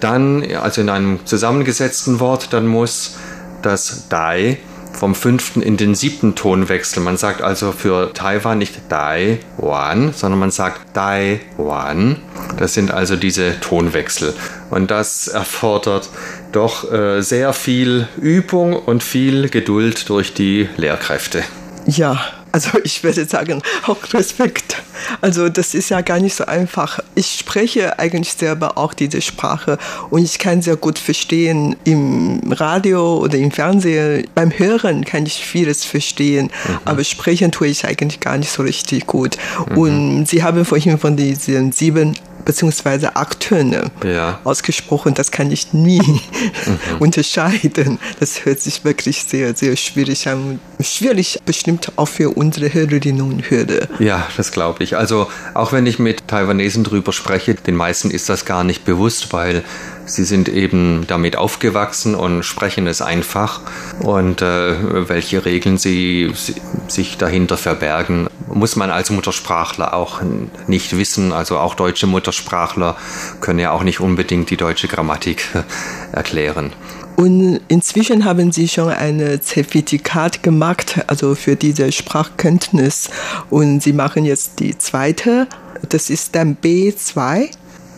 dann, 0.00 0.44
also 0.56 0.80
in 0.80 0.88
einem 0.88 1.24
zusammengesetzten 1.24 2.18
Wort, 2.18 2.52
dann 2.52 2.66
muss 2.66 3.16
das 3.62 4.08
Dai 4.08 4.58
vom 4.96 5.14
fünften 5.14 5.62
in 5.62 5.76
den 5.76 5.94
siebten 5.94 6.34
Ton 6.34 6.68
wechseln. 6.68 7.04
Man 7.04 7.16
sagt 7.16 7.42
also 7.42 7.72
für 7.72 8.12
Taiwan 8.12 8.58
nicht 8.58 8.88
Taiwan, 8.88 10.12
sondern 10.12 10.40
man 10.40 10.50
sagt 10.50 10.94
Taiwan. 10.94 12.16
Das 12.58 12.74
sind 12.74 12.90
also 12.90 13.16
diese 13.16 13.60
Tonwechsel. 13.60 14.34
Und 14.70 14.90
das 14.90 15.28
erfordert 15.28 16.08
doch 16.52 16.90
äh, 16.90 17.20
sehr 17.20 17.52
viel 17.52 18.08
Übung 18.16 18.74
und 18.74 19.02
viel 19.02 19.48
Geduld 19.48 20.08
durch 20.08 20.32
die 20.32 20.68
Lehrkräfte. 20.76 21.44
Ja, 21.86 22.18
also 22.52 22.78
ich 22.84 23.02
würde 23.04 23.24
sagen, 23.26 23.62
auch 23.86 23.98
Respekt. 24.12 24.82
Also 25.20 25.48
das 25.48 25.74
ist 25.74 25.90
ja 25.90 26.00
gar 26.00 26.20
nicht 26.20 26.34
so 26.34 26.46
einfach. 26.46 27.00
Ich 27.14 27.36
spreche 27.38 27.98
eigentlich 27.98 28.32
selber 28.32 28.78
auch 28.78 28.94
diese 28.94 29.20
Sprache 29.20 29.78
und 30.10 30.24
ich 30.24 30.38
kann 30.38 30.62
sehr 30.62 30.76
gut 30.76 30.98
verstehen 30.98 31.76
im 31.84 32.40
Radio 32.50 33.18
oder 33.18 33.36
im 33.36 33.50
Fernsehen. 33.50 34.26
Beim 34.34 34.50
Hören 34.56 35.04
kann 35.04 35.26
ich 35.26 35.44
vieles 35.44 35.84
verstehen, 35.84 36.46
mhm. 36.46 36.78
aber 36.84 37.04
sprechen 37.04 37.52
tue 37.52 37.68
ich 37.68 37.86
eigentlich 37.86 38.20
gar 38.20 38.38
nicht 38.38 38.50
so 38.50 38.62
richtig 38.62 39.06
gut. 39.06 39.36
Mhm. 39.70 39.78
Und 39.78 40.28
Sie 40.28 40.42
haben 40.42 40.64
vorhin 40.64 40.98
von 40.98 41.16
diesen 41.16 41.72
sieben 41.72 42.14
beziehungsweise 42.46 43.16
Akttöne 43.16 43.90
ja. 44.02 44.40
ausgesprochen. 44.44 45.12
Das 45.12 45.30
kann 45.30 45.50
ich 45.50 45.74
nie 45.74 46.00
mhm. 46.00 46.78
unterscheiden. 47.00 47.98
Das 48.18 48.46
hört 48.46 48.60
sich 48.60 48.84
wirklich 48.84 49.24
sehr, 49.24 49.54
sehr 49.54 49.76
schwierig 49.76 50.26
an. 50.28 50.58
Schwierig 50.80 51.40
bestimmt 51.44 51.92
auch 51.96 52.08
für 52.08 52.30
unsere 52.30 52.72
Hörerinnen 52.72 53.20
und 53.20 53.50
Hörer. 53.50 53.88
Ja, 53.98 54.26
das 54.38 54.52
glaube 54.52 54.82
ich. 54.84 54.96
Also 54.96 55.28
auch 55.52 55.72
wenn 55.72 55.86
ich 55.86 55.98
mit 55.98 56.28
Taiwanesen 56.28 56.84
drüber 56.84 57.12
spreche, 57.12 57.54
den 57.54 57.74
meisten 57.74 58.10
ist 58.10 58.30
das 58.30 58.46
gar 58.46 58.64
nicht 58.64 58.86
bewusst, 58.86 59.32
weil 59.32 59.62
Sie 60.06 60.24
sind 60.24 60.48
eben 60.48 61.04
damit 61.06 61.36
aufgewachsen 61.36 62.14
und 62.14 62.44
sprechen 62.44 62.86
es 62.86 63.02
einfach. 63.02 63.60
Und 64.00 64.40
äh, 64.40 65.08
welche 65.08 65.44
Regeln 65.44 65.78
sie, 65.78 66.30
sie, 66.34 66.54
sich 66.88 67.18
dahinter 67.18 67.56
verbergen, 67.56 68.28
muss 68.48 68.76
man 68.76 68.90
als 68.90 69.10
Muttersprachler 69.10 69.94
auch 69.94 70.22
nicht 70.68 70.96
wissen. 70.96 71.32
Also 71.32 71.58
auch 71.58 71.74
deutsche 71.74 72.06
Muttersprachler 72.06 72.96
können 73.40 73.58
ja 73.58 73.72
auch 73.72 73.82
nicht 73.82 74.00
unbedingt 74.00 74.50
die 74.50 74.56
deutsche 74.56 74.88
Grammatik 74.88 75.48
erklären. 76.12 76.72
Und 77.16 77.60
inzwischen 77.68 78.26
haben 78.26 78.52
Sie 78.52 78.68
schon 78.68 78.90
ein 78.90 79.40
Zertifikat 79.40 80.42
gemacht, 80.42 81.00
also 81.06 81.34
für 81.34 81.56
diese 81.56 81.90
Sprachkenntnis. 81.90 83.08
Und 83.48 83.82
Sie 83.82 83.94
machen 83.94 84.24
jetzt 84.24 84.60
die 84.60 84.76
zweite, 84.76 85.48
das 85.88 86.10
ist 86.10 86.34
dann 86.34 86.56
B2. 86.62 87.50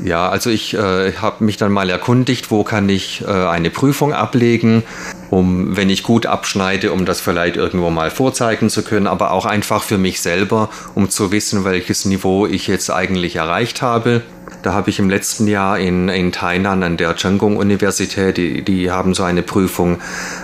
Ja, 0.05 0.29
also 0.29 0.51
ich 0.51 0.75
äh, 0.75 1.13
habe 1.15 1.45
mich 1.45 1.57
dann 1.57 1.73
mal 1.73 1.91
erkundigt, 1.91 2.51
wo 2.51 2.63
kann 2.63 2.89
ich 2.89 3.23
äh, 3.23 3.31
eine 3.31 3.71
Prüfung 3.71 4.13
ablegen, 4.13 4.85
um, 5.31 5.77
wenn 5.77 5.91
ich 5.91 6.03
gut 6.03 6.27
abschneide, 6.27 6.93
um 6.93 7.05
das 7.05 7.21
vielleicht 7.21 7.57
irgendwo 7.57 7.91
mal 7.91 8.11
vorzeigen 8.11 8.71
zu 8.71 8.83
können, 8.83 9.07
aber 9.07 9.33
auch 9.33 9.45
einfach 9.45 9.83
für 9.83 9.99
mich 9.99 10.21
selber, 10.21 10.71
um 10.95 11.11
zu 11.11 11.33
wissen, 11.33 11.65
welches 11.65 12.05
Niveau 12.05 12.47
ich 12.47 12.69
jetzt 12.69 12.91
eigentlich 12.91 13.37
erreicht 13.37 13.83
habe. 13.83 14.23
Da 14.63 14.73
habe 14.73 14.91
ich 14.91 14.99
im 14.99 15.09
letzten 15.09 15.47
Jahr 15.47 15.79
in, 15.79 16.09
in 16.09 16.33
Tainan 16.33 16.83
an 16.83 16.97
der 16.97 17.17
Zhengong 17.17 17.57
Universität, 17.57 18.37
die, 18.37 18.63
die 18.63 18.91
haben 18.91 19.15
so 19.15 19.23
eine 19.23 19.43
Prüfung, 19.43 20.01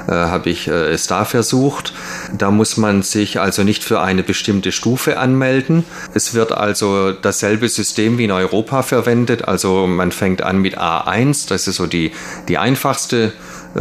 äh, 0.07 0.13
habe 0.13 0.51
ich 0.51 0.69
äh, 0.69 0.93
es 0.93 1.07
da 1.07 1.25
versucht. 1.25 1.93
Da 2.37 2.51
muss 2.51 2.77
man 2.77 3.03
sich 3.03 3.41
also 3.41 3.65
nicht 3.65 3.83
für 3.83 4.01
eine 4.01 4.23
bestimmte 4.23 4.73
Stufe 4.73 5.19
anmelden. 5.19 5.85
Es 6.15 6.35
wird 6.35 6.53
also 6.53 7.13
dasselbe 7.13 7.69
System 7.69 8.19
wie 8.19 8.25
in 8.25 8.31
Europa 8.31 8.83
verwendet. 8.83 9.47
Also 9.49 9.87
man 9.87 10.13
fängt 10.13 10.43
an 10.43 10.59
mit 10.59 10.79
A1, 10.79 11.49
das 11.49 11.67
ist 11.67 11.77
so 11.77 11.87
die, 11.87 12.13
die 12.49 12.59
einfachste 12.59 13.33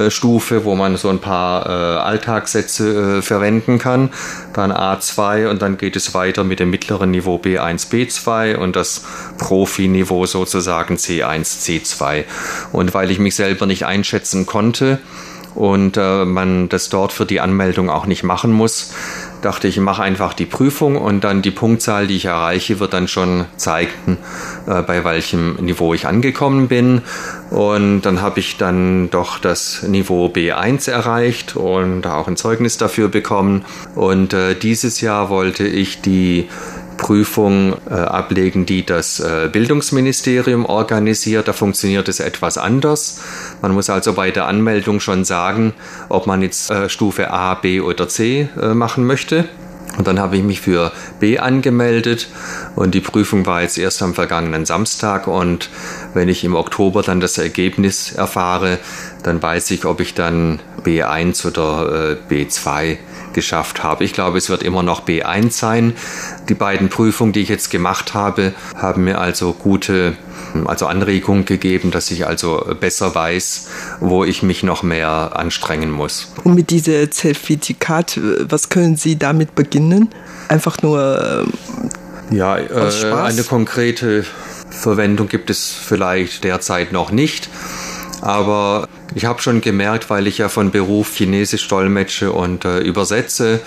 Stufe, 0.10 0.66
wo 0.66 0.76
man 0.76 0.98
so 0.98 1.10
ein 1.10 1.20
paar 1.20 1.66
äh, 1.66 1.70
Alltagssätze 2.00 3.18
äh, 3.18 3.22
verwenden 3.22 3.80
kann. 3.80 4.10
Dann 4.54 4.72
A2 4.72 5.50
und 5.50 5.62
dann 5.62 5.78
geht 5.78 5.96
es 5.96 6.14
weiter 6.14 6.44
mit 6.44 6.60
dem 6.60 6.70
mittleren 6.70 7.12
Niveau 7.12 7.38
B1, 7.38 7.90
B2 7.92 8.56
und 8.56 8.76
das 8.76 9.04
Profi-Niveau 9.38 10.26
sozusagen 10.26 10.96
C1, 10.96 11.64
C2. 11.64 12.26
Und 12.72 12.94
weil 12.94 13.12
ich 13.12 13.20
mich 13.20 13.36
selber 13.36 13.66
nicht 13.66 13.86
einschätzen 13.86 14.46
konnte, 14.46 15.00
und 15.56 15.98
äh, 15.98 16.26
man 16.26 16.70
das 16.70 16.90
dort 16.90 17.12
für 17.14 17.26
die 17.26 17.40
Anmeldung 17.40 17.90
auch 17.90 18.06
nicht 18.06 18.24
machen 18.24 18.52
muss, 18.52 18.94
dachte 19.44 19.68
ich, 19.68 19.74
ich 19.78 19.82
mache 19.82 20.04
einfach 20.04 20.34
die 20.34 20.46
Prüfung 20.46 20.96
und 20.98 21.24
dann 21.24 21.42
die 21.42 21.52
Punktzahl, 21.52 22.08
die 22.08 22.16
ich 22.16 22.26
erreiche, 22.26 22.80
wird 22.80 22.94
dann 22.94 23.08
schon 23.08 23.46
zeigen, 23.58 24.18
äh, 24.68 24.82
bei 24.84 25.04
welchem 25.04 25.56
Niveau 25.56 25.94
ich 25.94 26.06
angekommen 26.06 26.68
bin. 26.68 27.02
Und 27.50 28.02
dann 28.02 28.22
habe 28.22 28.40
ich 28.40 28.58
dann 28.58 29.10
doch 29.10 29.40
das 29.40 29.84
Niveau 29.84 30.28
B1 30.28 30.90
erreicht 30.90 31.56
und 31.56 32.06
auch 32.08 32.28
ein 32.28 32.38
Zeugnis 32.38 32.78
dafür 32.78 33.10
bekommen. 33.10 33.66
Und 33.96 34.34
äh, 34.34 34.56
dieses 34.56 35.02
Jahr 35.02 35.30
wollte 35.30 35.66
ich 35.66 36.02
die 36.02 36.48
Prüfung 36.98 37.76
äh, 37.90 37.94
ablegen, 37.94 38.66
die 38.66 38.86
das 38.86 39.20
äh, 39.20 39.50
Bildungsministerium 39.52 40.66
organisiert. 40.66 41.48
Da 41.48 41.54
funktioniert 41.54 42.08
es 42.08 42.20
etwas 42.20 42.58
anders. 42.58 43.22
Man 43.64 43.72
muss 43.72 43.90
also 43.90 44.12
bei 44.12 44.30
der 44.30 44.48
Anmeldung 44.48 45.00
schon 45.00 45.24
sagen, 45.24 45.74
ob 46.10 46.28
man 46.28 46.42
jetzt 46.42 46.70
äh, 46.70 46.90
Stufe 46.90 47.32
A, 47.32 47.54
B 47.54 47.80
oder 47.80 48.10
C 48.10 48.50
äh, 48.62 48.74
machen 48.74 49.08
möchte. 49.08 49.46
Und 49.98 50.06
dann 50.06 50.20
habe 50.20 50.36
ich 50.36 50.44
mich 50.44 50.60
für 50.60 50.92
B 51.22 51.40
angemeldet 51.40 52.28
und 52.76 52.94
die 52.94 53.00
Prüfung 53.00 53.46
war 53.46 53.62
jetzt 53.62 53.78
erst 53.78 54.02
am 54.02 54.14
vergangenen 54.14 54.66
Samstag 54.66 55.28
und 55.28 55.70
wenn 56.14 56.28
ich 56.28 56.44
im 56.44 56.56
Oktober 56.56 57.04
dann 57.04 57.22
das 57.22 57.38
Ergebnis 57.38 58.12
erfahre, 58.12 58.80
dann 59.22 59.42
weiß 59.42 59.72
ich, 59.72 59.86
ob 59.86 60.02
ich 60.02 60.14
dann 60.14 60.60
B1 60.84 61.48
oder 61.48 62.18
äh, 62.30 62.34
B2 62.34 62.98
geschafft 63.34 63.84
habe. 63.84 64.04
Ich 64.04 64.14
glaube, 64.14 64.38
es 64.38 64.50
wird 64.50 64.64
immer 64.64 64.84
noch 64.84 65.06
B1 65.06 65.52
sein. 65.52 65.94
Die 66.50 66.54
beiden 66.54 66.90
Prüfungen, 66.90 67.34
die 67.34 67.42
ich 67.42 67.50
jetzt 67.50 67.70
gemacht 67.72 68.14
habe, 68.14 68.54
haben 68.76 69.04
mir 69.04 69.20
also 69.20 69.54
gute 69.54 70.16
also 70.66 70.86
Anregung 70.86 71.46
gegeben, 71.46 71.92
dass 71.92 72.12
ich 72.12 72.28
also 72.28 72.66
besser 72.80 73.16
weiß, 73.16 73.70
wo 74.00 74.24
ich 74.24 74.44
mich 74.44 74.64
noch 74.64 74.84
mehr 74.84 75.32
anstrengen 75.36 75.92
muss. 75.92 76.32
Und 76.44 76.56
mit 76.56 76.70
diesem 76.70 77.12
Zertifikat, 77.12 78.20
was 78.48 78.70
können 78.70 78.96
Sie 78.96 79.18
damit 79.18 79.56
beginnen? 79.56 80.10
Einfach 80.50 80.82
nur 80.82 81.46
äh, 82.30 82.36
ja, 82.36 82.58
äh, 82.58 83.14
eine 83.14 83.44
konkrete 83.44 84.26
Verwendung 84.70 85.28
gibt 85.28 85.50
es 85.50 85.72
vielleicht 85.72 86.44
derzeit 86.44 86.92
noch 86.92 87.12
nicht. 87.12 87.50
Aber 88.24 88.88
ich 89.16 89.26
habe 89.26 89.42
schon 89.42 89.60
gemerkt, 89.60 90.10
weil 90.10 90.28
ich 90.28 90.38
ja 90.38 90.48
von 90.48 90.72
Beruf 90.72 91.14
Chinesisch 91.14 91.68
dolmetsche 91.68 92.32
und 92.32 92.64
äh, 92.64 92.80
übersetze, 92.80 93.60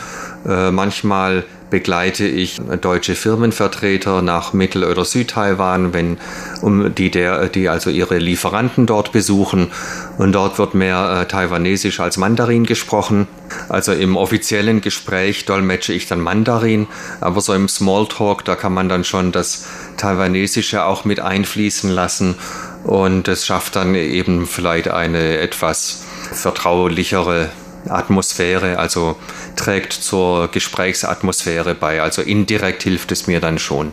äh, 0.48 0.70
manchmal 0.70 1.44
begleite 1.68 2.26
ich 2.26 2.58
deutsche 2.80 3.16
Firmenvertreter 3.16 4.22
nach 4.22 4.54
Mittel- 4.54 4.84
oder 4.84 5.04
Südtaiwan, 5.04 5.92
wenn 5.92 6.16
um 6.62 6.94
die 6.94 7.10
der 7.10 7.48
die 7.48 7.68
also 7.68 7.90
ihre 7.90 8.18
Lieferanten 8.18 8.86
dort 8.86 9.12
besuchen 9.12 9.72
und 10.16 10.32
dort 10.32 10.58
wird 10.58 10.74
mehr 10.74 11.20
äh, 11.20 11.26
taiwanesisch 11.26 12.00
als 12.00 12.16
Mandarin 12.16 12.64
gesprochen. 12.64 13.26
Also 13.68 13.92
im 13.92 14.16
offiziellen 14.16 14.80
Gespräch 14.80 15.44
dolmetsche 15.44 15.92
ich 15.92 16.06
dann 16.06 16.20
Mandarin, 16.20 16.86
aber 17.20 17.42
so 17.42 17.52
im 17.52 17.68
Smalltalk, 17.68 18.44
da 18.44 18.54
kann 18.54 18.72
man 18.72 18.88
dann 18.88 19.04
schon 19.04 19.32
das 19.32 19.66
taiwanesische 19.96 20.84
auch 20.84 21.04
mit 21.04 21.20
einfließen 21.20 21.90
lassen 21.90 22.36
und 22.86 23.26
es 23.26 23.44
schafft 23.44 23.74
dann 23.74 23.96
eben 23.96 24.46
vielleicht 24.46 24.88
eine 24.88 25.38
etwas 25.38 26.04
vertraulichere 26.32 27.50
Atmosphäre, 27.88 28.78
also 28.78 29.16
trägt 29.56 29.92
zur 29.92 30.48
Gesprächsatmosphäre 30.48 31.74
bei. 31.74 32.02
Also 32.02 32.22
indirekt 32.22 32.82
hilft 32.82 33.12
es 33.12 33.26
mir 33.26 33.40
dann 33.40 33.58
schon. 33.58 33.92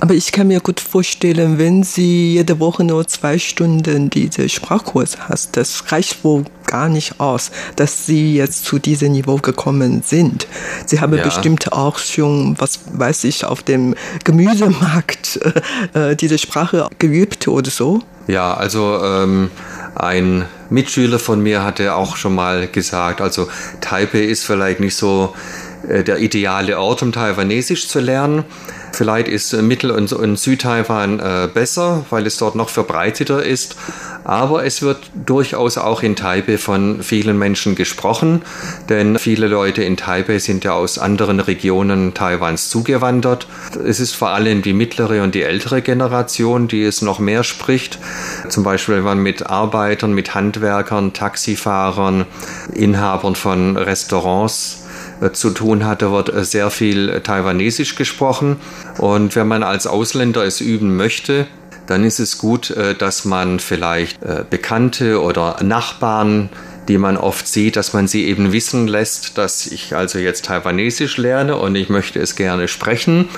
Aber 0.00 0.14
ich 0.14 0.32
kann 0.32 0.48
mir 0.48 0.60
gut 0.60 0.80
vorstellen, 0.80 1.58
wenn 1.58 1.82
Sie 1.82 2.34
jede 2.34 2.60
Woche 2.60 2.84
nur 2.84 3.06
zwei 3.06 3.38
Stunden 3.38 4.10
diese 4.10 4.48
Sprachkurs 4.48 5.18
hast, 5.28 5.56
das 5.56 5.90
reicht 5.90 6.24
wohl 6.24 6.44
gar 6.66 6.88
nicht 6.88 7.20
aus, 7.20 7.50
dass 7.76 8.06
Sie 8.06 8.36
jetzt 8.36 8.64
zu 8.64 8.78
diesem 8.78 9.12
Niveau 9.12 9.36
gekommen 9.36 10.02
sind. 10.04 10.46
Sie 10.86 11.00
haben 11.00 11.16
ja. 11.16 11.22
bestimmt 11.22 11.72
auch 11.72 11.98
schon, 11.98 12.54
was 12.58 12.80
weiß 12.92 13.24
ich, 13.24 13.44
auf 13.44 13.62
dem 13.62 13.94
Gemüsemarkt 14.24 15.40
äh, 15.94 16.14
diese 16.14 16.38
Sprache 16.38 16.88
geübt 16.98 17.48
oder 17.48 17.70
so. 17.70 18.02
Ja, 18.28 18.52
also 18.54 19.00
ähm, 19.02 19.50
ein 19.94 20.44
Mitschüler 20.68 21.18
von 21.18 21.42
mir 21.42 21.64
hatte 21.64 21.94
auch 21.94 22.16
schon 22.16 22.34
mal 22.34 22.68
gesagt, 22.68 23.22
also 23.22 23.48
Taipei 23.80 24.20
ist 24.20 24.44
vielleicht 24.44 24.80
nicht 24.80 24.96
so 24.96 25.34
äh, 25.88 26.04
der 26.04 26.18
ideale 26.18 26.78
Ort, 26.78 27.02
um 27.02 27.10
Taiwanesisch 27.10 27.88
zu 27.88 28.00
lernen. 28.00 28.44
Vielleicht 28.92 29.28
ist 29.28 29.52
äh, 29.52 29.62
Mittel- 29.62 29.90
und, 29.90 30.12
und 30.12 30.38
Südtaiwan 30.38 31.20
äh, 31.20 31.48
besser, 31.52 32.04
weil 32.10 32.26
es 32.26 32.36
dort 32.36 32.54
noch 32.54 32.68
verbreiteter 32.68 33.44
ist. 33.44 33.76
Aber 34.24 34.64
es 34.64 34.82
wird 34.82 35.10
durchaus 35.14 35.78
auch 35.78 36.02
in 36.02 36.16
Taipei 36.16 36.58
von 36.58 37.02
vielen 37.02 37.38
Menschen 37.38 37.74
gesprochen, 37.74 38.42
denn 38.88 39.18
viele 39.18 39.46
Leute 39.46 39.82
in 39.82 39.96
Taipei 39.96 40.38
sind 40.38 40.64
ja 40.64 40.72
aus 40.72 40.98
anderen 40.98 41.40
Regionen 41.40 42.12
Taiwans 42.14 42.68
zugewandert. 42.68 43.46
Es 43.84 44.00
ist 44.00 44.14
vor 44.14 44.30
allem 44.30 44.62
die 44.62 44.74
mittlere 44.74 45.22
und 45.22 45.34
die 45.34 45.42
ältere 45.42 45.80
Generation, 45.80 46.68
die 46.68 46.82
es 46.82 47.00
noch 47.00 47.18
mehr 47.18 47.44
spricht. 47.44 47.98
Zum 48.48 48.64
Beispiel, 48.64 48.96
wenn 48.96 49.04
man 49.04 49.18
mit 49.18 49.46
Arbeitern, 49.46 50.12
mit 50.12 50.34
Handwerkern, 50.34 51.12
Taxifahrern, 51.12 52.26
Inhabern 52.74 53.34
von 53.34 53.76
Restaurants 53.76 54.82
zu 55.32 55.50
tun 55.50 55.84
hatte, 55.84 56.12
wird 56.12 56.32
äh, 56.32 56.44
sehr 56.44 56.70
viel 56.70 57.20
Taiwanesisch 57.20 57.96
gesprochen. 57.96 58.56
Und 58.98 59.36
wenn 59.36 59.48
man 59.48 59.62
als 59.62 59.86
Ausländer 59.86 60.44
es 60.44 60.60
üben 60.60 60.96
möchte, 60.96 61.46
dann 61.86 62.04
ist 62.04 62.18
es 62.18 62.38
gut, 62.38 62.70
äh, 62.70 62.94
dass 62.94 63.24
man 63.24 63.60
vielleicht 63.60 64.18
Bekannte 64.50 65.22
oder 65.22 65.56
Nachbarn, 65.62 66.50
die 66.88 66.98
man 66.98 67.16
oft 67.16 67.46
sieht, 67.46 67.76
dass 67.76 67.92
man 67.92 68.08
sie 68.08 68.26
eben 68.26 68.52
wissen 68.52 68.88
lässt, 68.88 69.36
dass 69.36 69.66
ich 69.66 69.94
also 69.94 70.18
jetzt 70.18 70.46
Taiwanesisch 70.46 71.18
lerne 71.18 71.56
und 71.56 71.74
ich 71.74 71.90
möchte 71.90 72.18
es 72.18 72.34
gerne 72.34 72.66
sprechen. 72.66 73.28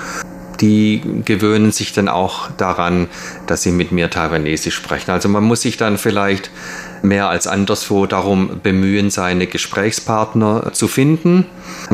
Die 0.61 1.01
gewöhnen 1.25 1.71
sich 1.71 1.91
dann 1.91 2.07
auch 2.07 2.49
daran, 2.51 3.07
dass 3.47 3.63
sie 3.63 3.71
mit 3.71 3.91
mir 3.91 4.09
Taiwanesisch 4.09 4.75
sprechen. 4.75 5.11
Also 5.11 5.27
man 5.27 5.43
muss 5.43 5.61
sich 5.61 5.75
dann 5.75 5.97
vielleicht 5.97 6.49
mehr 7.01 7.29
als 7.29 7.47
anderswo 7.47 8.05
darum 8.05 8.59
bemühen, 8.61 9.09
seine 9.09 9.47
Gesprächspartner 9.47 10.71
zu 10.73 10.87
finden. 10.87 11.45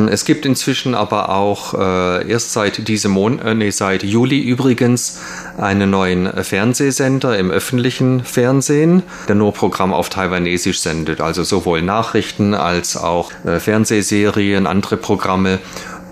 Es 0.09 0.25
gibt 0.25 0.45
inzwischen 0.45 0.95
aber 0.95 1.29
auch 1.29 1.73
äh, 1.73 2.29
erst 2.29 2.53
seit 2.53 2.87
diesem 2.87 3.11
Monat, 3.11 3.45
äh, 3.45 3.53
nee, 3.53 3.69
seit 3.69 4.03
Juli 4.03 4.39
übrigens, 4.39 5.19
einen 5.57 5.89
neuen 5.89 6.31
Fernsehsender 6.43 7.37
im 7.37 7.51
öffentlichen 7.51 8.23
Fernsehen, 8.23 9.03
der 9.27 9.35
nur 9.35 9.53
Programm 9.53 9.93
auf 9.93 10.09
Taiwanesisch 10.09 10.79
sendet, 10.79 11.21
also 11.21 11.43
sowohl 11.43 11.81
Nachrichten 11.81 12.53
als 12.53 12.97
auch 12.97 13.31
äh, 13.45 13.59
Fernsehserien, 13.59 14.67
andere 14.67 14.97
Programme. 14.97 15.59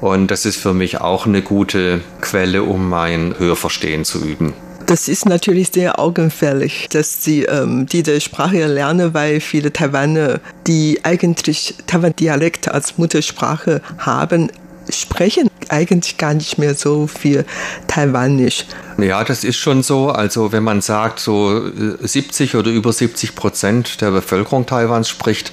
Und 0.02 0.30
das 0.30 0.46
ist 0.46 0.58
für 0.58 0.74
mich 0.74 1.02
auch 1.02 1.26
eine 1.26 1.42
gute 1.42 2.02
Quelle, 2.22 2.64
um 2.64 2.90
mein 2.90 3.36
Hörverstehen 3.38 4.06
zu 4.06 4.24
üben. 4.24 4.54
Das 4.86 5.08
ist 5.08 5.26
natürlich 5.26 5.70
sehr 5.74 6.00
augenfällig, 6.00 6.88
dass 6.90 7.24
sie 7.24 7.44
ähm, 7.44 7.88
diese 7.88 8.22
Sprache 8.22 8.68
lernen, 8.68 9.16
weil 9.16 9.40
viele 9.40 9.74
Taiwaner, 9.74 10.40
die 10.68 11.00
eigentlich 11.04 11.76
Taiwan-Dialekt 11.88 12.68
als 12.68 12.98
Muttersprache 12.98 13.82
haben, 13.98 14.52
sprechen 14.90 15.50
eigentlich 15.70 16.18
gar 16.18 16.34
nicht 16.34 16.58
mehr 16.58 16.76
so 16.76 17.08
viel 17.08 17.46
Taiwanisch. 17.88 18.66
Ja, 18.98 19.24
das 19.24 19.44
ist 19.44 19.58
schon 19.58 19.84
so. 19.84 20.10
Also 20.10 20.52
wenn 20.52 20.64
man 20.64 20.82
sagt, 20.82 21.20
so 21.20 21.62
70 22.00 22.54
äh, 22.54 22.58
oder 22.58 22.72
über 22.72 22.94
70 22.94 23.36
Prozent 23.36 24.02
der 24.02 24.12
Bevölkerung 24.12 24.66
Taiwans 24.66 25.10
spricht 25.10 25.52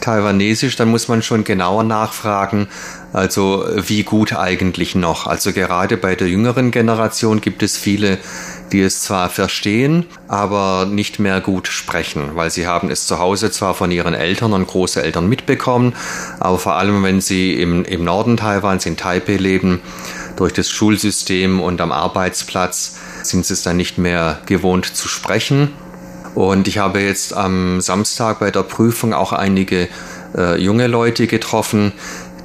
Taiwanesisch, 0.00 0.76
dann 0.76 0.88
muss 0.88 1.08
man 1.08 1.22
schon 1.22 1.44
genauer 1.44 1.82
nachfragen, 1.82 2.68
also 3.12 3.64
wie 3.74 4.02
gut 4.04 4.34
eigentlich 4.34 4.94
noch. 4.94 5.26
Also 5.26 5.52
gerade 5.52 5.96
bei 5.96 6.14
der 6.14 6.28
jüngeren 6.28 6.70
Generation 6.70 7.40
gibt 7.40 7.62
es 7.62 7.76
viele 7.76 8.18
die 8.72 8.80
es 8.80 9.02
zwar 9.02 9.28
verstehen, 9.28 10.06
aber 10.28 10.86
nicht 10.86 11.18
mehr 11.18 11.40
gut 11.40 11.68
sprechen, 11.68 12.30
weil 12.34 12.50
sie 12.50 12.66
haben 12.66 12.90
es 12.90 13.06
zu 13.06 13.18
Hause 13.18 13.50
zwar 13.50 13.74
von 13.74 13.90
ihren 13.90 14.14
Eltern 14.14 14.52
und 14.52 14.66
Großeltern 14.66 15.28
mitbekommen, 15.28 15.94
aber 16.40 16.58
vor 16.58 16.74
allem 16.74 17.02
wenn 17.02 17.20
sie 17.20 17.60
im, 17.60 17.84
im 17.84 18.04
Norden 18.04 18.36
Taiwans, 18.36 18.86
in 18.86 18.96
Taipei 18.96 19.36
leben, 19.36 19.80
durch 20.36 20.52
das 20.52 20.70
Schulsystem 20.70 21.60
und 21.60 21.80
am 21.80 21.92
Arbeitsplatz 21.92 22.96
sind 23.22 23.46
sie 23.46 23.54
es 23.54 23.62
dann 23.62 23.76
nicht 23.76 23.98
mehr 23.98 24.40
gewohnt 24.46 24.86
zu 24.86 25.08
sprechen. 25.08 25.70
Und 26.34 26.66
ich 26.66 26.78
habe 26.78 27.00
jetzt 27.00 27.32
am 27.32 27.80
Samstag 27.80 28.40
bei 28.40 28.50
der 28.50 28.64
Prüfung 28.64 29.14
auch 29.14 29.32
einige 29.32 29.88
äh, 30.36 30.60
junge 30.60 30.88
Leute 30.88 31.28
getroffen, 31.28 31.92